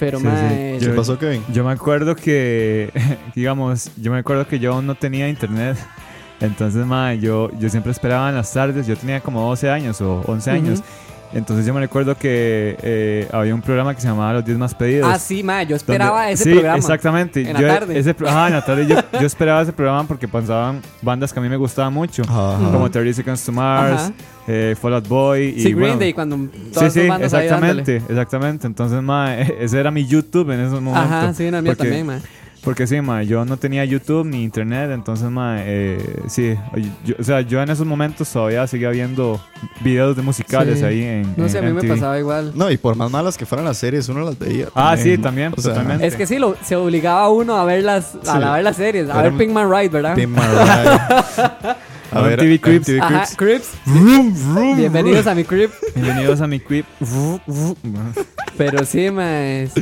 [0.03, 0.87] Pero, Sí, mae, sí.
[0.87, 1.45] ¿Qué pasó, Kevin?
[1.53, 2.91] Yo me acuerdo que,
[3.37, 5.77] digamos, yo me acuerdo que yo aún no tenía internet.
[6.41, 8.89] Entonces, ma, yo, yo siempre esperaba en las tardes.
[8.89, 10.81] Yo tenía como 12 años o 11 años.
[10.81, 10.89] Ujú.
[11.35, 14.75] Entonces yo me recuerdo que eh, había un programa que se llamaba Los 10 más
[14.75, 15.09] pedidos.
[15.11, 16.77] Ah, sí, mae, yo esperaba donde- ese sí, programa.
[16.79, 17.41] exactamente.
[17.41, 17.99] En la Yo- tarde.
[17.99, 21.43] Ese, ajá, en la tarde yo, yo esperaba ese programa porque pasaban bandas que a
[21.43, 22.23] mí me gustaban mucho.
[22.29, 22.59] Ajá.
[22.71, 24.13] Como 30 Seconds to Mars,
[24.47, 25.55] eh, Fall Out Boy.
[25.57, 28.67] Y, Sí, Green bueno, Day, cuando Sí, todas sí, esas bandas exactamente, exactamente.
[28.67, 31.11] Entonces, ma, ese era mi YouTube en esos momentos.
[31.11, 32.21] Ajá, sí, en el mío Porque- también, mae.
[32.63, 35.99] Porque sí, ma, yo no tenía YouTube ni internet, entonces, ma, eh,
[36.29, 36.55] sí,
[37.05, 39.41] yo- o sea, yo en esos momentos todavía seguía viendo
[39.81, 40.85] videos de musicales Sí.
[40.85, 42.53] ahí en No sé, a mí me pasaba igual.
[42.55, 44.69] No, y por más malas que fueran las series, uno las veía.
[44.77, 46.07] Ah, sí, también, O sea, totalmente.
[46.07, 48.39] Es que sí, lo, se obligaba a uno a ver las, a, Sí.
[48.39, 50.15] la- ver las series, a Era ver Pinkman Ride, ¿verdad?
[50.15, 51.77] Pin Mariah.
[52.15, 52.89] A ver, MTV Cribs.
[52.91, 53.71] MTV Ajá, Cribs.
[53.87, 54.77] Crips.
[54.77, 55.71] Bienvenidos a mi Crip.
[55.97, 56.85] Bienvenidos a mi clip.
[58.59, 59.73] Pero sí, mae, es-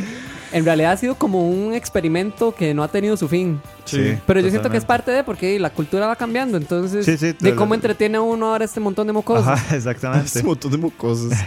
[0.52, 3.60] En realidad ha sido como un experimento que no ha tenido su fin.
[3.84, 4.16] Sí.
[4.26, 4.86] Pero yo siento que es totalmente.
[4.86, 6.56] parte de porque la cultura va cambiando.
[6.56, 9.46] Entonces, Sí, sí, de cómo entretiene a uno ahora este montón de mocosos.
[9.46, 10.42] Ajá, Este exactamente.
[10.42, 11.32] montón de mocosos.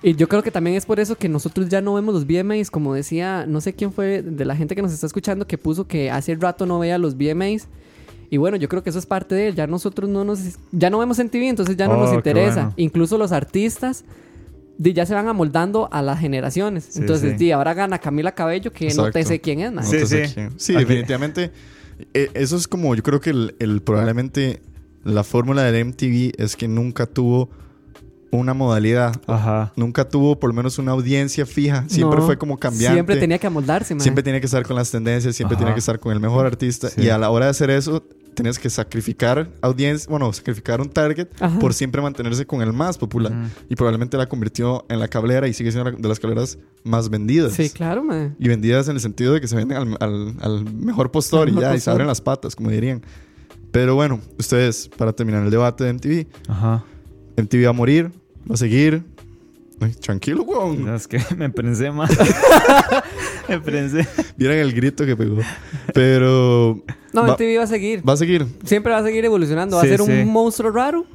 [0.00, 2.70] Y yo creo que también es por eso que nosotros ya no vemos los VMAs,
[2.70, 5.88] como decía, no sé quién fue de la gente que nos está escuchando que puso
[5.88, 7.66] que hace rato no veía los VMAs.
[8.30, 9.54] Y bueno, yo creo que eso es parte de él.
[9.56, 10.38] Ya nosotros no nos
[10.70, 12.54] ya no vemos en TV, entonces ya no Oh, nos interesa.
[12.54, 12.74] bueno.
[12.76, 14.04] Incluso los artistas
[14.78, 16.86] di, ya se van amoldando a las generaciones.
[16.90, 17.36] Sí, entonces, sí.
[17.44, 19.84] di, ahora gana Camila Cabello, que no te sé quién es, man.
[19.84, 20.16] Sí, sí.
[20.32, 20.52] quién.
[20.56, 21.50] Sí, Aquí- definitivamente.
[22.14, 24.62] eh, eso es como, yo creo que el, el- probablemente
[25.04, 27.48] la fórmula del MTV es que nunca tuvo
[28.30, 29.14] una modalidad.
[29.26, 29.72] Ajá.
[29.74, 31.84] Nunca tuvo por lo menos una audiencia fija.
[31.88, 32.94] Siempre No, fue como cambiante.
[32.94, 34.02] Siempre tenía que amoldarse, man.
[34.02, 35.60] Siempre tenía que estar con las tendencias, siempre Ajá.
[35.64, 36.90] tenía que estar con el mejor artista.
[36.90, 37.02] Sí.
[37.02, 38.04] Y a la hora de hacer eso,
[38.38, 41.58] tenías que sacrificar audiencia, bueno, sacrificar un target Ajá.
[41.58, 43.32] por siempre mantenerse con el más popular.
[43.32, 43.48] Ujú.
[43.68, 47.10] Y probablemente la convirtió en la cablera y sigue siendo la- de las cableras más
[47.10, 47.52] vendidas.
[47.52, 48.34] Sí, claro, man.
[48.38, 51.52] Y vendidas en el sentido de que se venden al, al- al mejor postor y
[51.54, 51.92] ya, y se postor.
[51.92, 53.02] abren las patas, como dirían.
[53.70, 56.84] Pero bueno, ustedes, para terminar el debate de MTV, Ajá.
[57.36, 58.10] MTV va a morir,
[58.50, 59.04] va a seguir.
[59.80, 60.84] Ay, tranquilo, weón.
[60.84, 62.10] No, es que me prensé más.
[63.48, 64.06] me prensé.
[64.36, 65.38] Vieran el grito que pegó.
[65.94, 68.08] Pero No, va, MTV va a seguir.
[68.08, 68.46] va a seguir.
[68.64, 69.76] Siempre va a seguir evolucionando.
[69.76, 70.10] Va Sí, a ser sí.
[70.12, 71.06] un monstruo raro.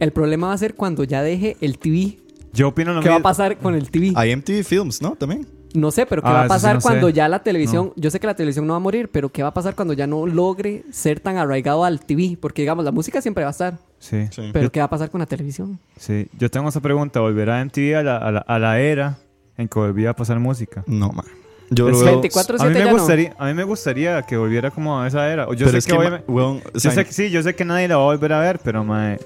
[0.00, 2.18] El problema va a ser cuando ya deje el TV.
[2.52, 3.22] Yo opino lo ¿Qué va a mismo.
[3.28, 4.12] pasar con el TV?
[4.14, 5.16] Hay MTV Films, ¿no?
[5.16, 5.46] También.
[5.74, 6.82] No sé, pero ¿qué Ah, va a sí pasar sé.
[6.82, 7.92] cuando ya la televisión...
[7.96, 9.94] Yo sé que la televisión no va a morir, pero ¿qué va a pasar cuando
[9.94, 12.36] ya no logre ser tan arraigado al TV?
[12.40, 13.78] Porque, digamos, la música siempre va a estar.
[13.98, 14.26] Sí.
[14.30, 14.50] Sí.
[14.52, 15.78] Pero ¿qué va a pasar con la televisión?
[15.96, 16.26] Sí.
[16.38, 17.20] Yo tengo esa pregunta.
[17.20, 19.16] ¿Volverá MTV a la, a la, a la era
[19.56, 20.84] en que volvía a pasar música?
[20.86, 21.24] No, man.
[21.70, 22.12] Yo Es lo veo.
[22.16, 22.90] 24 A mí, me no.
[22.92, 25.46] gustaría, a mí me gustaría que volviera como a esa era.
[25.48, 27.30] O Yo pero sé es que, que, ma- obviamente- weón, o yo sé que sí,
[27.30, 29.18] yo sé que nadie la va a volver a ver, pero mae,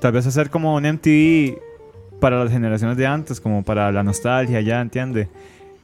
[0.00, 1.58] tal vez hacer como un MTV
[2.20, 5.28] para las generaciones de antes, como para la nostalgia, ya, ¿entiende?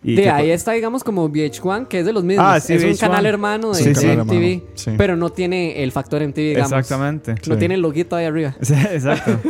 [0.05, 2.45] Y De ahí está, digamos, como VH1, que es de los mismos.
[2.47, 3.01] Ah, sí, es un VH1.
[3.01, 4.07] canal hermano de Sí.
[4.07, 4.63] MTV.
[4.75, 4.91] Sí.
[4.99, 6.73] Pero no tiene el factor MTV, digamos.
[6.73, 7.35] Exactamente.
[7.49, 8.55] No tiene el loguito ahí arriba.
[8.61, 9.41] Exacto.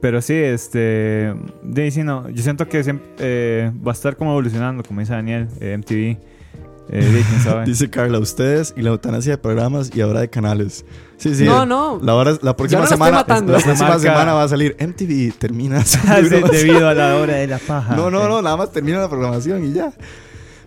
[0.00, 1.34] Pero sí, este.
[1.62, 5.12] De, sí, no, yo siento que siempre, eh, va a estar como evolucionando, como dice
[5.12, 6.16] Daniel, eh, MTV.
[6.92, 7.64] Eh, quién sabe.
[7.66, 10.84] Dice Carla, ustedes y la eutanasia de programas y ahora de canales.
[11.16, 11.44] Sí, sí.
[11.44, 11.98] No, no.
[12.02, 13.24] La, hora, la próxima no semana.
[13.28, 15.32] La próxima semana va a salir MTV.
[15.38, 15.84] Termina.
[15.86, 17.96] su Ah, debido a la hora de la paja.
[17.96, 18.42] No, no, Eh, no.
[18.42, 19.92] Nada más termina la programación y ya.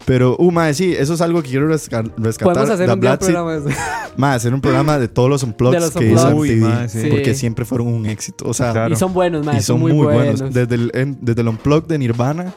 [0.05, 2.53] Pero, uh, mae, sí, eso es algo que quiero resca- rescatar.
[2.53, 3.79] Podemos hacer de un Black programa de eso.
[4.17, 6.29] Mae, hacer un programa de todos los unplugs los que hizo.
[6.29, 6.59] MTV.
[6.61, 7.07] Mae, sí.
[7.09, 7.39] Porque Sí.
[7.39, 8.45] siempre fueron un éxito.
[8.47, 8.93] O sea, Claro.
[8.93, 9.57] Y son buenos, man.
[9.57, 10.53] y son muy, buenos.
[10.53, 12.53] Desde el, en- desde el unplug de Nirvana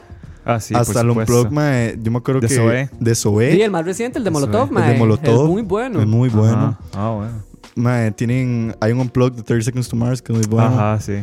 [0.55, 1.33] Ah, sí, hasta el supuesto.
[1.41, 2.55] unplug, mae, yo me acuerdo De que...
[2.55, 2.89] Zoé.
[2.99, 3.51] De Zoé.
[3.53, 4.83] Sí, el más reciente, el de Molotov, es.
[4.83, 4.97] El de.
[4.99, 5.43] Molotov.
[5.45, 6.01] Es muy bueno.
[6.01, 6.77] Es muy bueno.
[6.77, 6.79] Ajá.
[6.93, 7.31] Ah, bueno.
[7.75, 10.67] Mae, tienen, hay un unplug de 30 Seconds to Mars que es muy bueno.
[10.69, 11.13] Ajá, sí.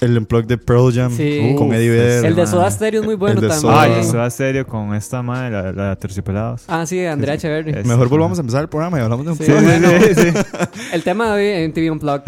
[0.00, 1.56] El unplug de Pearl Jam Sí.
[1.58, 2.24] con Eddie Vedder.
[2.26, 2.46] El de.
[2.46, 3.60] Soda Stereo es muy bueno El de también.
[3.72, 3.82] Soda.
[3.82, 3.98] Ah, y Ah.
[3.98, 6.62] eso va serio con esta madre, la, la de Terciopelados.
[6.68, 7.72] Ah, sí, Andrea Echeverry.
[7.72, 9.44] Es- Mejor volvamos a empezar el programa y hablamos de un Sí.
[9.44, 10.38] Sí, sí, sí, sí.
[10.92, 12.22] El tema de hoy en TV Unplugged.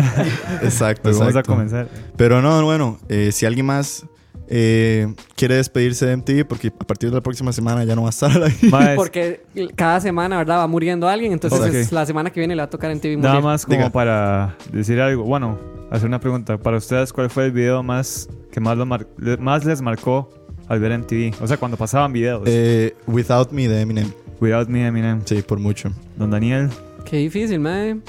[0.62, 1.53] Exacto, Pues vamos a exacto.
[1.53, 1.88] comenzar.
[2.16, 4.05] Pero no, bueno, eh, si alguien más
[4.51, 8.09] eh, quiere despedirse de MTV, porque a partir de la próxima semana ya no va
[8.09, 8.53] a estar ahí.
[8.70, 9.42] Mae, Porque
[9.76, 10.59] cada semana, ¿verdad?
[10.59, 11.32] Va muriendo alguien.
[11.32, 13.30] Entonces es la semana que viene le va a tocar en TV morir.
[13.30, 13.90] Nada más como Diga.
[13.90, 15.22] para decir algo.
[15.24, 15.59] Bueno,
[15.90, 16.59] hacer una pregunta.
[16.59, 19.07] Para ustedes, ¿cuál fue el video más que más, lo mar-
[19.38, 20.28] más les marcó
[20.68, 21.40] al ver MTV?
[21.42, 22.42] O sea, cuando pasaban videos.
[22.46, 24.11] Eh, Without Me de Eminem.
[24.40, 25.20] Without Me, Eminem.
[25.26, 25.92] Sí, por mucho.
[26.16, 26.70] Don Daniel.
[27.05, 28.03] Qué difícil, man.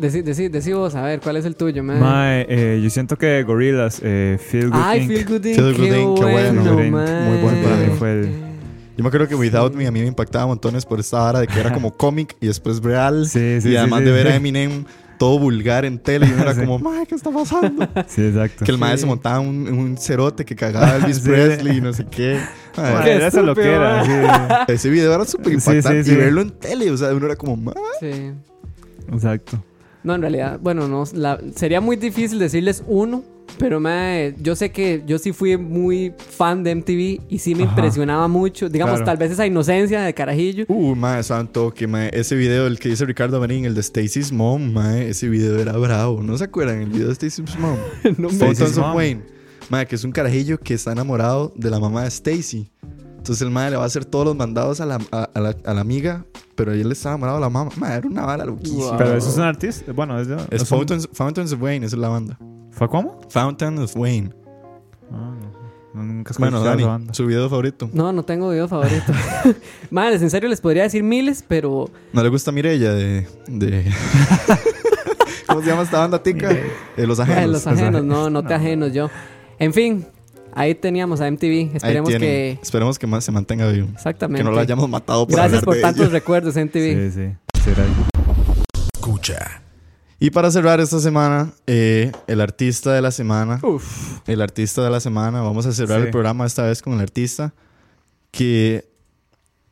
[0.00, 1.98] Decí, decí, decí vos, a ver, ¿cuál es el tuyo, man?
[1.98, 5.08] Mae, eh, yo siento que Gorillaz, eh, Feel Good Ay, Inc.
[5.10, 5.56] Feel Good Inc.
[5.56, 6.82] Feel Good Inc, qué bueno, bueno.
[6.84, 8.28] Inc, muy buen Para mí fue el...
[8.96, 11.46] Yo me acuerdo que Without Me a mí me impactaba montones por esta vara de
[11.48, 13.26] que era como cómic y después real.
[13.26, 14.32] Sí, sí, y sí, además sí, de ver sí.
[14.32, 14.84] a Eminem
[15.18, 16.60] todo vulgar en tele y uno era Sí.
[16.60, 17.88] como, mae, ¿qué está pasando?
[18.06, 18.64] Sí, exacto.
[18.64, 21.28] que el mae se montaba un, un cerote que cagaba a Elvis Sí.
[21.28, 22.38] Presley y no sé qué.
[22.76, 24.04] Era eso lo que era.
[24.04, 24.72] sí.
[24.72, 26.12] ese video era súper Sí, sí, impactante sí.
[26.12, 27.74] y verlo en tele, o sea, uno era como, mae.
[27.98, 28.30] Sí.
[29.12, 29.64] Exacto.
[30.04, 33.24] No, en realidad, bueno, no, la- sería muy difícil decirles uno,
[33.58, 37.64] pero mae, yo sé que yo sí fui muy fan de MTV y sí me
[37.64, 37.72] Ajá.
[37.72, 39.06] impresionaba mucho, digamos, Claro.
[39.06, 40.64] tal vez esa inocencia de carajillo.
[40.68, 44.30] Uh, mae, santo, que mae, ese video, el que dice Ricardo Benín, el de Stacy's
[44.30, 46.22] Mom, mae, ese video era bravo.
[46.22, 46.80] ¿No se acuerdan?
[46.82, 47.76] El video de Stacy's Mom.
[48.18, 48.94] no me- Stacy's Mom.
[48.94, 49.22] Wayne.
[49.70, 52.70] Mae, que es un carajillo que está enamorado de la mamá de Stacy.
[53.18, 55.54] Entonces el mae le va a hacer todos los mandados a la, a, a la,
[55.64, 57.70] a la amiga, pero él está enamorado de la mamá.
[57.76, 58.84] Mae, era una vara loquísima.
[58.90, 58.96] Wow.
[58.96, 59.92] Pero eso es un artista.
[59.92, 62.38] Bueno, es, de- Es es un- Fountains, Fountains of Wayne, esa es la banda.
[62.70, 63.20] ¿Fue cómo?
[63.28, 64.32] Fountain of Wayne.
[65.12, 65.34] Ah,
[65.94, 66.02] no.
[66.02, 67.12] Nunca Bueno, Dani, banda.
[67.12, 67.90] su video favorito.
[67.92, 69.12] No, no tengo video favorito.
[69.90, 73.26] Madres, en serio les podría decir miles, pero ¿No le gusta Mirella de...
[73.48, 73.90] de...
[75.48, 76.50] ¿Cómo se llama esta banda tica?
[76.96, 77.42] De Los Ajenos.
[77.42, 79.08] Ay, los ajenos, no, no te ajenos yo.
[79.58, 80.06] En fin,
[80.54, 81.74] ahí teníamos a MTV.
[81.76, 82.58] Esperemos que.
[82.62, 83.88] Esperemos que más se mantenga vivo.
[83.94, 84.40] Exactamente.
[84.40, 86.12] Que no lo hayamos matado por Gracias por de tantos ella.
[86.12, 87.10] recuerdos, MTV.
[87.12, 87.60] Sí, sí.
[87.64, 87.84] Será.
[88.94, 89.62] Escucha.
[90.20, 93.60] Y para cerrar esta semana, eh, el artista de la semana.
[93.62, 94.18] Uf.
[94.26, 95.42] El artista de la semana.
[95.42, 96.06] Vamos a cerrar Sí.
[96.06, 97.54] el programa esta vez con el artista
[98.32, 98.84] que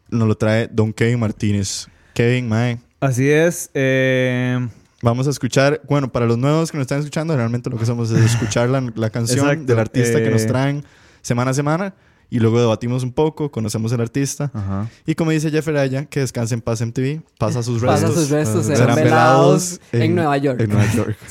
[0.08, 1.88] nos lo trae Don Kevin Martínez.
[2.14, 2.78] Kevin, mae.
[3.00, 3.70] Así es.
[3.74, 4.68] eh,
[5.06, 8.10] Vamos a escuchar, bueno, para los nuevos que nos están escuchando, realmente lo que hacemos
[8.10, 10.84] es escuchar la, la canción Exacto, del artista que nos eh, traen
[11.22, 11.94] semana a semana
[12.28, 14.50] y luego debatimos un poco, conocemos al artista.
[14.52, 14.90] ajá.
[15.06, 18.00] Y como dice Jeff Araya, que descanse en paz MTV, pasa sus restos.
[18.10, 20.60] Pasa sus restos, Serán serán velados en, Nueva York.
[20.60, 21.16] En Nueva York.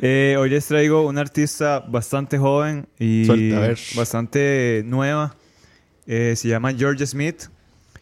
[0.00, 5.34] Eh, hoy les traigo una artista bastante joven y Suelta, bastante nueva.
[6.06, 7.46] Eh, se llama Georgia Smith.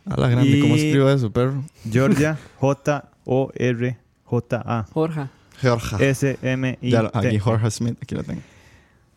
[0.05, 1.65] A la grande, ¿cómo Y- escribo eso, perro?
[1.91, 2.37] Georgia
[4.27, 4.87] J-O-R-J-A.
[4.93, 5.27] Jorge.
[5.63, 6.11] Jorge.
[6.11, 6.95] S-M-I.
[7.15, 8.43] Aquí Jorge Smith, aquí lo tengo.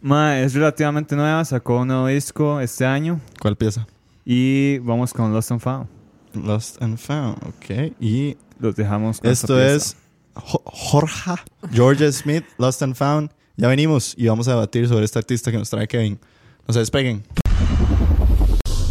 [0.02, 3.86] Ma, es relativamente nueva, sacó un nuevo disco este año ¿Cuál pieza?
[4.24, 5.88] y vamos con Lost and Found.
[6.36, 7.94] Lost and Found, ok.
[8.00, 9.98] Y Los dejamos con esto es
[10.36, 11.32] Jo- Jorge,
[11.72, 13.32] Georgia Smith, Lost and Found.
[13.58, 16.18] Ya venimos y vamos a debatir sobre este artista que nos trae Kevin.
[16.66, 17.24] No se despeguen.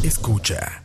[0.03, 0.83] Escucha.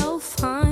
[0.00, 0.69] So fine.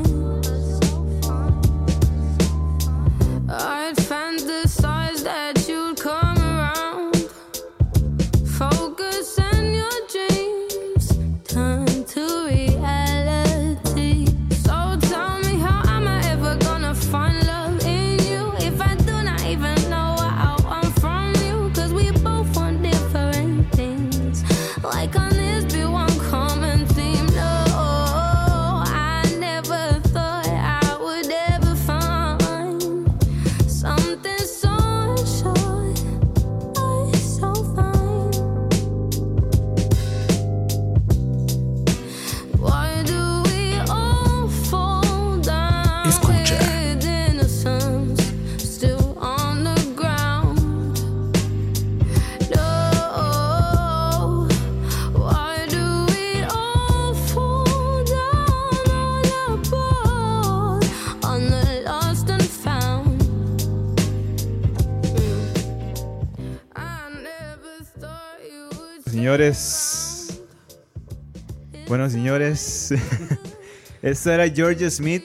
[74.02, 75.24] Esta era Georgia Smith,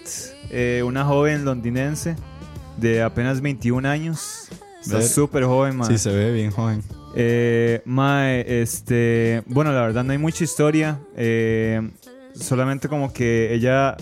[0.50, 2.16] eh, una joven londinense
[2.78, 4.48] de apenas 21 años.
[4.82, 5.88] Está súper joven, man.
[5.88, 6.82] Sí, se ve bien joven.
[7.16, 11.00] Eh, mae, este, bueno, la verdad no hay mucha historia.
[11.16, 11.82] eh,
[12.36, 13.96] solamente como que ella,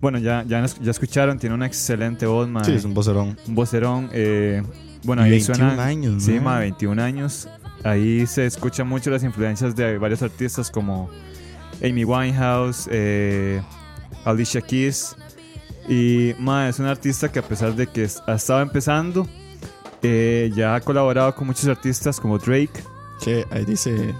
[0.00, 2.64] bueno, ya, ya, escucharon, tiene una excelente voz, mae.
[2.64, 3.36] Sí, es un vocerón.
[3.46, 4.08] un vocerón.
[4.12, 4.62] eh,
[5.04, 5.84] bueno, ahí 21 suena.
[5.84, 7.46] años, Sí, mae, 21 años.
[7.84, 11.10] Ahí se escuchan mucho las influencias de varios artistas como
[11.82, 13.60] Amy Winehouse, eh,
[14.24, 15.16] Alicia Keys.
[15.88, 19.26] Y mae, es un artista que a pesar de que es- ha estado empezando,
[20.02, 22.70] eh, ya ha colaborado con muchos artistas como Drake.
[23.20, 24.14] Che, ahí dice.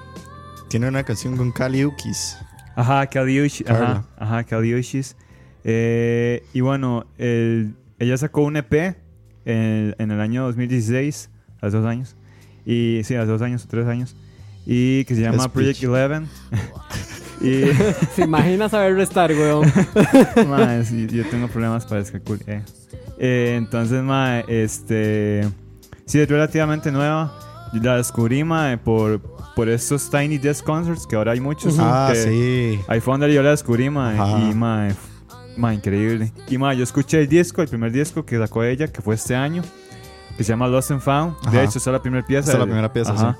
[0.68, 2.36] Tiene una canción con Kali Uchis.
[2.76, 3.66] Ajá, Kaliushis.
[3.66, 3.90] Carla.
[3.90, 5.16] Ajá, ajá, Kaliushis.
[5.62, 8.96] Eh, y bueno, el- ella sacó un EP
[9.44, 11.30] en, en el año 2016,
[11.60, 12.16] hace dos años.
[12.66, 14.16] Y sí, hace dos años o tres años.
[14.66, 15.52] Y que se llama Speech.
[15.52, 16.28] Project Eleven.
[17.44, 17.64] Y
[18.16, 19.70] ¿Se imagina saber restar, weón?
[20.48, 22.42] Mae, sí, yo tengo problemas para descalcular.
[22.48, 22.62] eh.
[23.18, 25.48] Eh, entonces, mae, este.
[26.06, 27.32] Sí, es relativamente nueva.
[27.72, 29.20] Yo La descubrí, mae, por,
[29.54, 31.76] por estos Tiny Desk Concerts, que ahora hay muchos.
[31.78, 32.80] Ah, que sí.
[32.88, 34.18] Ahí fue donde yo la descubrí, mae.
[34.18, 34.38] Ajá.
[34.40, 34.94] Y, mae,
[35.56, 36.32] mae, increíble.
[36.48, 39.34] Y, mae, yo escuché el disco, el primer disco que sacó ella, que fue este
[39.36, 39.62] año,
[40.36, 41.40] que se llama Lost and Found.
[41.42, 41.62] De Ajá.
[41.62, 42.48] hecho, esa es la primera pieza.
[42.48, 43.38] Esa es la primera pieza, Ajá.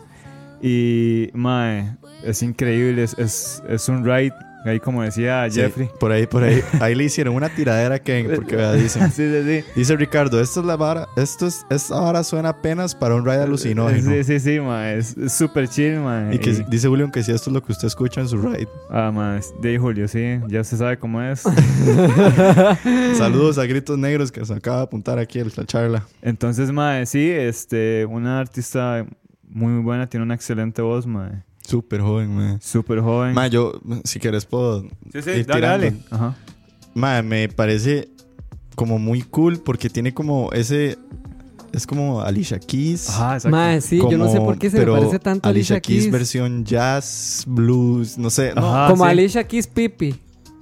[0.63, 3.03] Y, mae, es increíble.
[3.05, 4.33] Es, es, es un ride,
[4.64, 5.91] ahí como decía Sí, Jeffrey.
[6.01, 6.62] por ahí, por ahí.
[6.81, 9.11] Ahí le hicieron una tiradera a Ken, porque vea, dicen.
[9.12, 9.64] sí, sí, sí.
[9.77, 13.43] Dice Ricardo, esto es la vara, esto es, esta vara suena apenas para un ride
[13.43, 14.11] alucinógeno.
[14.11, 14.93] Sí, sí, sí, ma.
[14.93, 16.31] Es súper chill, ma.
[16.33, 18.68] Y que dice William que si esto es lo que usted escucha en su ride.
[18.91, 19.39] Ah, ma.
[19.61, 20.41] De Julio, sí.
[20.49, 21.43] Ya se sabe cómo es.
[23.16, 26.07] Saludos a Gritos Negros que se acaba de apuntar aquí en la charla.
[26.22, 29.07] Entonces, ma, sí, este, una artista
[29.49, 31.45] muy buena, tiene una excelente voz, ma.
[31.67, 32.61] Súper joven, man.
[32.61, 33.35] Súper joven.
[33.35, 35.85] Ma, yo, si quieres, puedo sí, sí, ir dale, tirando.
[35.87, 35.97] dale.
[36.11, 36.37] Ajá.
[36.95, 38.09] Ma, me parece
[38.75, 40.99] como muy cool porque tiene como ese...
[41.73, 43.09] Es como Alicia Keys.
[43.11, 43.57] Ajá, exacto.
[43.57, 46.09] Mae, sí, yo no sé por qué se me parece tanto a Alicia Keys.
[46.09, 48.53] versión jazz, blues, no sé.
[48.55, 49.11] No, como sí.
[49.11, 50.15] Alicia Keys Pipi.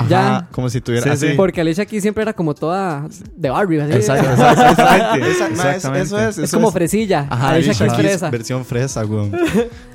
[0.02, 0.48] Ajá, Ya.
[0.52, 1.28] como si tuviera Sí, así.
[1.28, 1.34] sí.
[1.36, 3.92] Porque Alicia Keys siempre era como toda de así.
[3.92, 4.28] Exacto,
[5.16, 6.00] ma, Exactamente.
[6.02, 6.74] Eso es, Es como es.
[6.74, 7.26] fresilla.
[7.30, 8.30] Ajá, Alicia Alicia Keys Keys, fresa.
[8.30, 9.32] versión fresa, weón.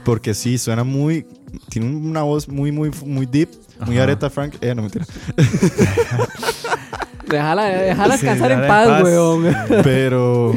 [0.03, 1.25] Porque sí, suena muy.
[1.69, 3.49] Tiene una voz muy, muy, muy deep.
[3.85, 4.03] Muy Ajá.
[4.03, 4.55] Aretha Frank.
[4.61, 5.05] Eh, no mentira.
[7.29, 9.03] Déjala, déjala Sí, descansar en déjala en paz, paz.
[9.03, 9.55] weón.
[9.83, 10.53] Pero.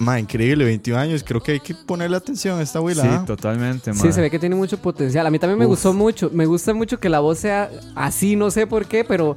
[0.00, 1.22] Ma, increíble, 21 años.
[1.22, 3.02] Creo que hay que ponerle atención a esta abuela.
[3.02, 3.22] Sí, ¿ah?
[3.26, 4.00] totalmente, ma.
[4.00, 5.26] Sí, se ve que tiene mucho potencial.
[5.26, 5.72] A mí también me Uf.
[5.72, 6.30] gustó mucho.
[6.32, 9.36] Me gusta mucho que la voz sea así, no sé por qué, pero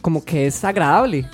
[0.00, 1.28] como que es agradable.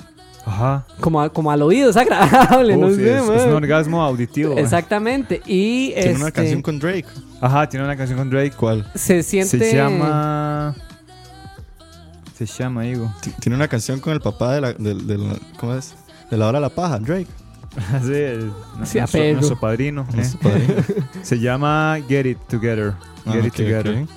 [0.45, 0.85] Ajá.
[0.99, 4.57] Como, a- como al oído es agradable, no Uf, sé, es, es un orgasmo auditivo.
[4.57, 5.41] Exactamente.
[5.45, 7.05] Y Tiene una este, canción con Drake.
[7.39, 8.51] Ajá, tiene una canción con Drake.
[8.57, 8.85] ¿Cuál?
[8.93, 9.57] se siente.
[9.57, 10.75] Se llama...
[12.37, 13.09] Se llama, digo.
[13.39, 14.73] Tiene una canción con el papá de la.
[14.73, 15.93] de- de la- ¿Cómo es?
[16.29, 17.27] De la hora de la paja, Drake.
[18.03, 18.51] Sí, el,
[18.83, 20.05] Sí, nuestro, nuestro padrino.
[20.11, 20.15] eh.
[20.15, 20.73] Nuestro padrino.
[21.21, 22.93] Se llama Get It Together.
[23.25, 24.03] Ah, Get It Together.
[24.03, 24.09] ok.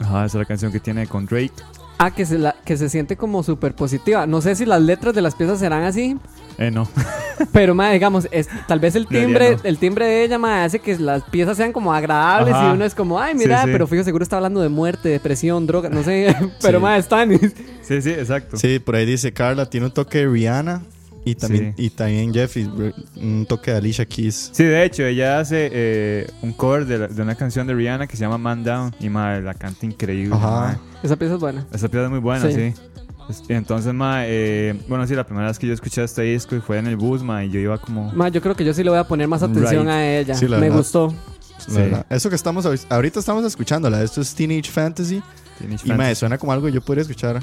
[0.00, 1.52] Ajá, esa es la canción que tiene con Drake.
[2.00, 4.24] Ah, que se, la, que se siente como súper positiva.
[4.24, 6.16] No sé si las letras de las piezas serán así,
[6.56, 6.88] Eh, no.
[7.52, 9.62] pero ma, digamos, es, tal vez el timbre, no.
[9.64, 12.68] el timbre de ella ma, hace que las piezas sean como agradables Ajá.
[12.68, 13.72] y uno es como, ay, mira, Sí, sí.
[13.72, 16.82] pero fijo, seguro está hablando de muerte, depresión, droga, no sé, pero Sí.
[16.82, 17.36] ma, están.
[17.82, 18.56] Sí, sí, exacto.
[18.56, 20.82] Sí, por ahí dice Carla, tiene un toque de Rihanna
[21.30, 21.84] y también, Sí.
[21.86, 22.68] y también Jeffy,
[23.16, 24.50] un toque de Alicia Keys.
[24.52, 28.06] Sí, de hecho, ella hace eh, un cover de, la- de una canción de Rihanna
[28.06, 28.94] que se llama Man Down.
[29.00, 30.34] Y madre, la canta increíble.
[30.34, 30.78] Ajá.
[31.02, 31.66] Esa pieza es buena.
[31.72, 32.54] Esa pieza es muy buena, Sí.
[32.54, 32.74] sí.
[33.28, 36.60] Es- Entonces, ma, eh, bueno, sí, la primera vez que yo escuché este disco y
[36.60, 38.10] fue en el bus, ma, y yo iba como.
[38.12, 39.88] Ma, yo creo que yo sí le voy a poner más atención Right.
[39.94, 40.34] a ella.
[40.34, 40.78] Sí, la Me verdad.
[40.78, 41.14] gustó.
[41.68, 41.80] La Sí.
[42.08, 45.20] Eso que estamos ahori- ahorita estamos escuchándola, esto es Teenage Fantasy
[45.58, 46.14] Teenage y me Fantasy.
[46.14, 47.42] suena como algo que yo podría escuchar.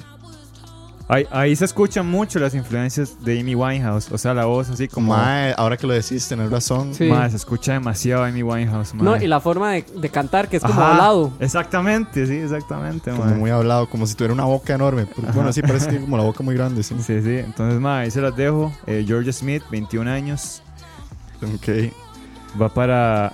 [1.07, 4.11] Ahí, ahí se escuchan mucho las influencias de Amy Winehouse.
[4.11, 5.15] O sea, la voz así como.
[5.15, 6.95] Mae, ahora que lo decís, tenés razón.
[6.95, 7.03] Sí.
[7.05, 9.03] Ma, se escucha demasiado Amy Winehouse, ma.
[9.03, 11.31] No, y la forma de, de cantar, que es como Ajá, hablado.
[11.39, 15.05] Exactamente, sí, exactamente, Como muy hablado, como si tuviera una boca enorme.
[15.15, 16.95] Pero, Bueno, sí, parece que tiene como la boca muy grande, sí.
[16.97, 17.37] Sí, sí.
[17.37, 18.73] Entonces, ma, ahí se las dejo.
[18.87, 20.63] Eh, Georgia Smith, 21 años.
[21.43, 21.91] Ok.
[22.59, 23.31] Va para.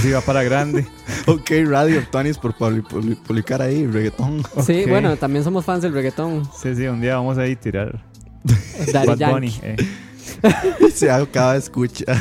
[0.00, 0.86] Sí, va para grande.
[1.26, 4.42] Ok, Radio Tonis por publi- publi- publicar ahí reggaetón.
[4.66, 4.88] Sí, Ok.
[4.88, 6.42] bueno, también somos fans del reggaetón.
[6.60, 8.04] Sí, sí, un día vamos a ir a tirar.
[8.92, 9.30] Daddy Bad.
[9.30, 9.54] Bunny.
[9.62, 9.76] eh.
[10.94, 12.16] Se acaba de escuchar.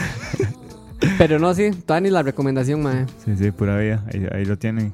[1.18, 3.08] Pero no, sí, Tani, la recomendación, mae.
[3.26, 4.04] Sí, sí, pura vida.
[4.14, 4.94] Ahí, ahí lo tienen.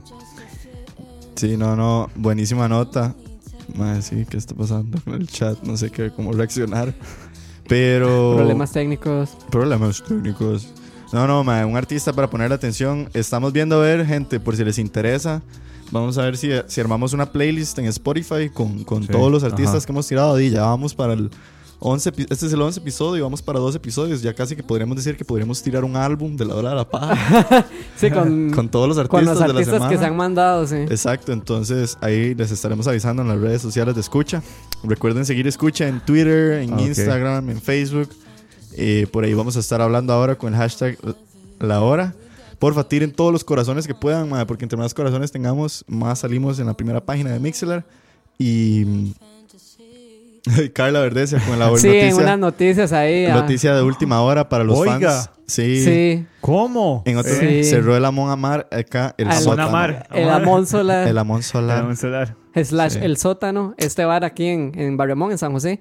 [1.36, 3.14] Sí, no, no, buenísima nota.
[3.76, 5.62] Mae, sí, ¿qué está pasando con el chat?
[5.64, 6.94] No sé qué, cómo reaccionar.
[7.68, 8.36] Pero...
[8.38, 9.38] Problemas técnicos.
[9.52, 10.70] Problemas técnicos.
[11.14, 13.10] No, no, mae, un artista para poner atención.
[13.14, 15.42] Estamos viendo a ver, gente, por si les interesa.
[15.92, 19.44] Vamos a ver si, si armamos una playlist en Spotify con, con Sí, todos los
[19.44, 19.86] artistas ajá.
[19.86, 20.38] que hemos tirado.
[20.40, 21.30] Y ya vamos para el
[21.80, 22.12] 11.
[22.12, 24.22] epi- Este es el 11 episodio y vamos para 12 episodios.
[24.22, 26.90] Ya casi que podríamos decir que podríamos tirar un álbum de la hora de la
[26.90, 29.90] paja Sí, con, con todos los con artistas, los de la artistas semana.
[29.92, 30.76] que se han mandado, sí.
[30.76, 34.44] Exacto, entonces ahí les estaremos avisando en las redes sociales de Escucha.
[34.84, 36.82] Recuerden seguir Escucha en Twitter, en Ah, ok.
[36.82, 38.10] Instagram, en Facebook.
[38.78, 40.98] Eh, por ahí vamos a estar hablando ahora con el hashtag
[41.60, 42.14] La Hora.
[42.60, 46.68] Porfa, tiren todos los corazones que puedan, porque entre más corazones tengamos, más salimos en
[46.68, 47.84] la primera página de Mixler.
[48.38, 49.14] Y.
[50.74, 53.26] Carla Verdecia con la Sí, en noticia, unas noticias ahí.
[53.26, 53.36] ah.
[53.36, 55.12] noticia de última hora para los Oiga.
[55.12, 55.30] fans.
[55.46, 55.84] Sí.
[55.84, 56.26] Sí.
[56.42, 57.04] ¿Cómo?
[57.06, 57.64] En otro, Sí.
[57.66, 59.68] cerró el Amon Amar acá, el Al- sótano.
[59.70, 60.08] Amar.
[60.14, 61.08] El Amón Solar.
[61.08, 61.86] El Amon Era Solar.
[61.86, 62.36] un solar.
[62.64, 63.00] slash Sí.
[63.02, 65.80] el sótano, este bar aquí en, en Barremón, en San José.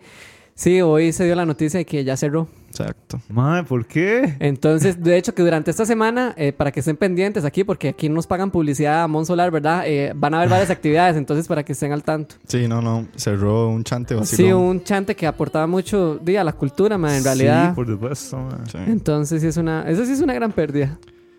[0.59, 2.48] Sí, hoy se dio la noticia de que ya cerró.
[2.70, 3.20] Exacto.
[3.28, 4.36] Madre, ¿por qué?
[4.40, 8.09] Entonces, de hecho, que durante esta semana, eh, para que estén pendientes aquí, porque aquí
[8.09, 9.84] nos pagan publicidad a Mon Solar, ¿verdad?
[9.86, 12.36] Eh, van a haber varias actividades, entonces para que estén al tanto.
[12.48, 13.07] Sí, no, no.
[13.16, 14.62] Cerró un chante Sí, vacilón.
[14.62, 17.68] un chante que aportaba mucho di, a la cultura, ma, en realidad.
[17.70, 18.62] Sí, por supuesto, madre.
[18.72, 18.78] Sí.
[18.86, 20.98] Entonces, sí es una, eso sí es una gran pérdida.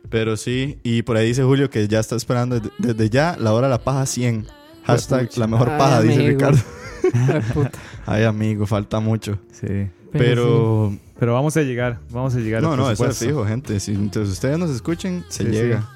[0.09, 3.51] Pero sí, y por ahí dice Julio que ya está esperando desde, desde ya la
[3.53, 4.45] hora de la paja 100.
[4.83, 6.29] Hashtag la mejor Ay, paja, dice amigo.
[6.29, 6.59] Ricardo.
[8.05, 9.39] Ay, amigo, falta mucho.
[9.51, 9.89] Sí.
[10.11, 12.61] Pero, Pero vamos a llegar, vamos a llegar.
[12.61, 13.79] no, no, eso es fijo, gente.
[13.79, 15.87] Si entonces ustedes nos escuchen, se Sí, llega.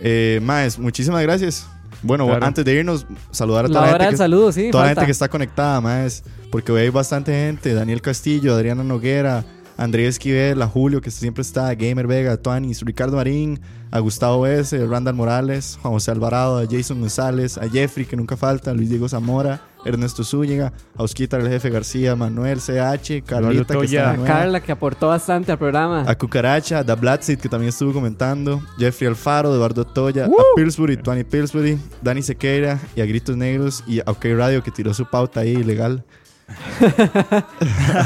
[0.00, 1.66] Eh, Maes, muchísimas gracias.
[2.02, 2.46] Bueno, Claro.
[2.46, 4.70] antes de irnos, saludar a toda la gente que, saludo, sí.
[4.70, 6.22] toda la gente que está conectada, Maes.
[6.50, 7.74] Porque hoy hay bastante gente.
[7.74, 9.44] Daniel Castillo, Adriana Noguera,
[9.80, 13.58] Andrés Esquivel, a Julio, que siempre está, Gamer Vega, Tuanis, Ricardo Marín,
[13.90, 18.36] a Gustavo S., Randall Morales, Juan José Alvarado, a Jason González, a Jeffrey, que nunca
[18.36, 23.74] falta, a Luis Diego Zamora, Ernesto Zúñiga, a Osquitar, el jefe García, Manuel CH, Carlita,
[23.78, 26.04] que está A Carla, que aportó bastante al programa.
[26.06, 30.98] a Cucaracha, a Da Blatsit, que también estuvo comentando, Jeffrey Alfaro, Eduardo Toya, a Pillsbury,
[30.98, 35.06] Tony Pillsbury, Dani Sequeira y a Gritos Negros y a OK Radio, que tiró su
[35.06, 36.04] pauta ahí ilegal.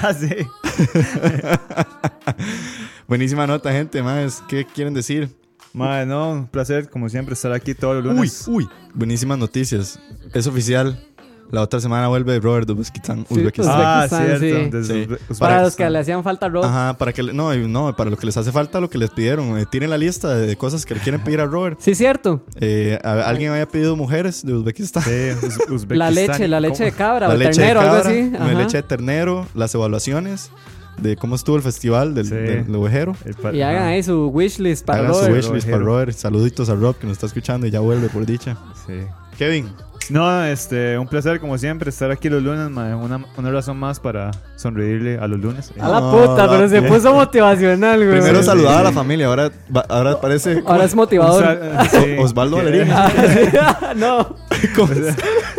[0.02, 0.28] Ah, sí.
[3.08, 4.42] Buenísima nota, gente, más.
[4.48, 5.28] ¿Qué quieren decir?
[5.72, 8.44] Madre, no, un placer, como siempre, estar aquí todos los Uy, lunes.
[8.48, 8.68] uy.
[8.94, 9.98] Buenísimas noticias.
[10.32, 11.04] Es oficial.
[11.50, 13.24] La otra semana vuelve Robert Uzbekistán.
[13.28, 13.80] Sí, Uzbekistán.
[13.80, 14.38] Ah, cierto.
[14.40, 14.70] sí.
[14.70, 15.34] desde Sí.
[15.38, 16.64] Para los que le hacían falta rock.
[16.64, 19.10] Ajá, para que le- no, no, para lo que les hace falta lo que les
[19.10, 19.56] pidieron.
[19.58, 21.78] Eh, tienen la lista de cosas que le quieren pedir a Robert.
[21.80, 22.42] Sí, cierto.
[22.56, 25.02] Eh, a- alguien había pedido mujeres de Uzbekistán.
[25.04, 25.10] Sí,
[25.46, 25.98] Uz- Uzbekistán.
[25.98, 28.30] La leche, la leche de cabra la o leche ternero, de algo cabra, así.
[28.30, 30.50] la leche de ternero, las evaluaciones
[31.00, 32.34] de cómo estuvo el festival del, Sí.
[32.34, 33.16] del ovejero.
[33.52, 35.34] Y hagan ahí su wishlist para Hagan su Robert.
[35.44, 35.82] wishlist para.
[35.82, 36.16] Robert.
[36.16, 38.56] Saluditos a Rob que nos está escuchando y ya vuelve por dicha.
[38.86, 38.94] Sí.
[39.38, 39.68] Kevin,
[40.10, 42.94] No, este, un placer como siempre estar aquí los lunes, madre.
[42.94, 45.72] Una, una razón más para sonreírle a los lunes.
[45.80, 48.18] A la No, puta, pero se puso motivacional, güey.
[48.18, 48.80] primero sí, saludaba sí.
[48.80, 51.60] a la familia, ahora, va- ahora parece Ahora es motivador.
[51.90, 52.16] Sí.
[52.18, 52.56] Osvaldo.
[52.56, 52.88] Valerín.
[53.96, 54.36] no.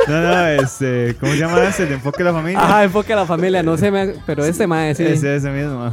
[0.07, 1.83] No, no, este, ¿cómo se llama ese?
[1.83, 2.59] El enfoque de la familia.
[2.61, 3.63] Ajá, enfoque a la familia.
[3.63, 3.91] No sé,
[4.25, 5.03] pero este mae, sí.
[5.03, 5.91] Ese, ese mismo.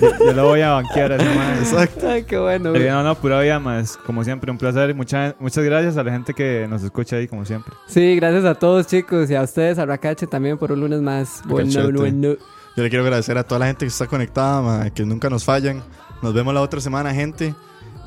[0.00, 1.58] Yo, yo lo voy a banquear a ese.
[1.60, 2.08] Exacto.
[2.08, 2.88] Ay, qué bueno, Eh, güey.
[2.88, 3.96] no, no, pura vida más.
[3.96, 4.94] Como siempre, un placer.
[4.94, 7.72] Mucha- muchas gracias a la gente que nos escucha ahí, como siempre.
[7.86, 9.30] Sí, gracias a todos, chicos.
[9.30, 11.40] Y a ustedes, a Racache, también por un lunes más.
[11.46, 12.36] Bueno, bueno.
[12.76, 15.44] Yo le quiero agradecer a toda la gente que está conectada, ma, que nunca nos
[15.44, 15.82] fallan.
[16.22, 17.54] Nos vemos la otra semana, gente.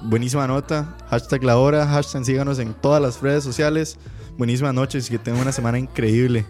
[0.04, 0.96] Buenísima nota.
[1.10, 1.88] Hashtag la hora.
[1.88, 3.98] Hashtag síganos en todas las redes sociales.
[4.38, 6.46] Buenísimas noches y que tengan una semana increíble.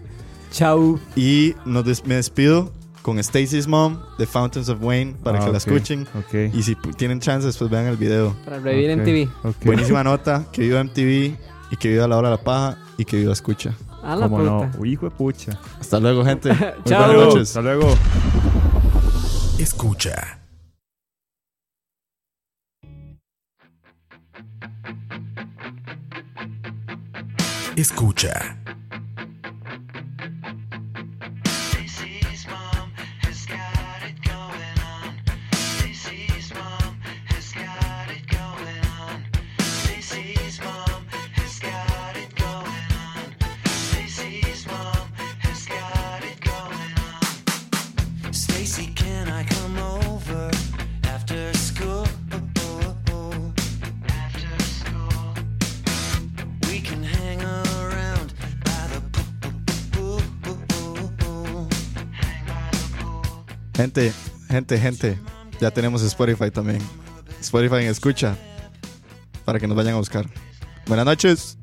[0.50, 0.98] Chau.
[1.16, 2.72] Y nos des- me despido
[3.02, 6.06] con Stacy's Mom de Fountains of Wayne para Ah, que la escuchen.
[6.14, 6.52] Ok.
[6.54, 8.36] Y si tienen chance, después vean el video.
[8.44, 9.48] Para revivir Ok, MTV.
[9.48, 9.64] ok.
[9.64, 10.44] Buenísima nota.
[10.52, 11.36] Que viva MTV
[11.70, 13.72] y que viva la hora de la paja y que viva escucha.
[14.02, 14.70] A la ¿Cómo no?
[14.72, 14.86] puta.
[14.86, 15.58] Hijo de pucha.
[15.80, 16.50] Hasta luego, gente.
[16.84, 17.06] Chao.
[17.06, 17.48] buenas noches.
[17.48, 17.94] Hasta luego.
[19.58, 20.38] Escucha.
[27.76, 28.57] Escucha.
[63.78, 64.12] Gente,
[64.50, 65.18] gente, gente.
[65.60, 66.80] Ya tenemos Spotify también.
[67.40, 68.36] Spotify en escucha.
[69.44, 70.26] Para que nos vayan a buscar.
[70.88, 71.56] Buenas noches.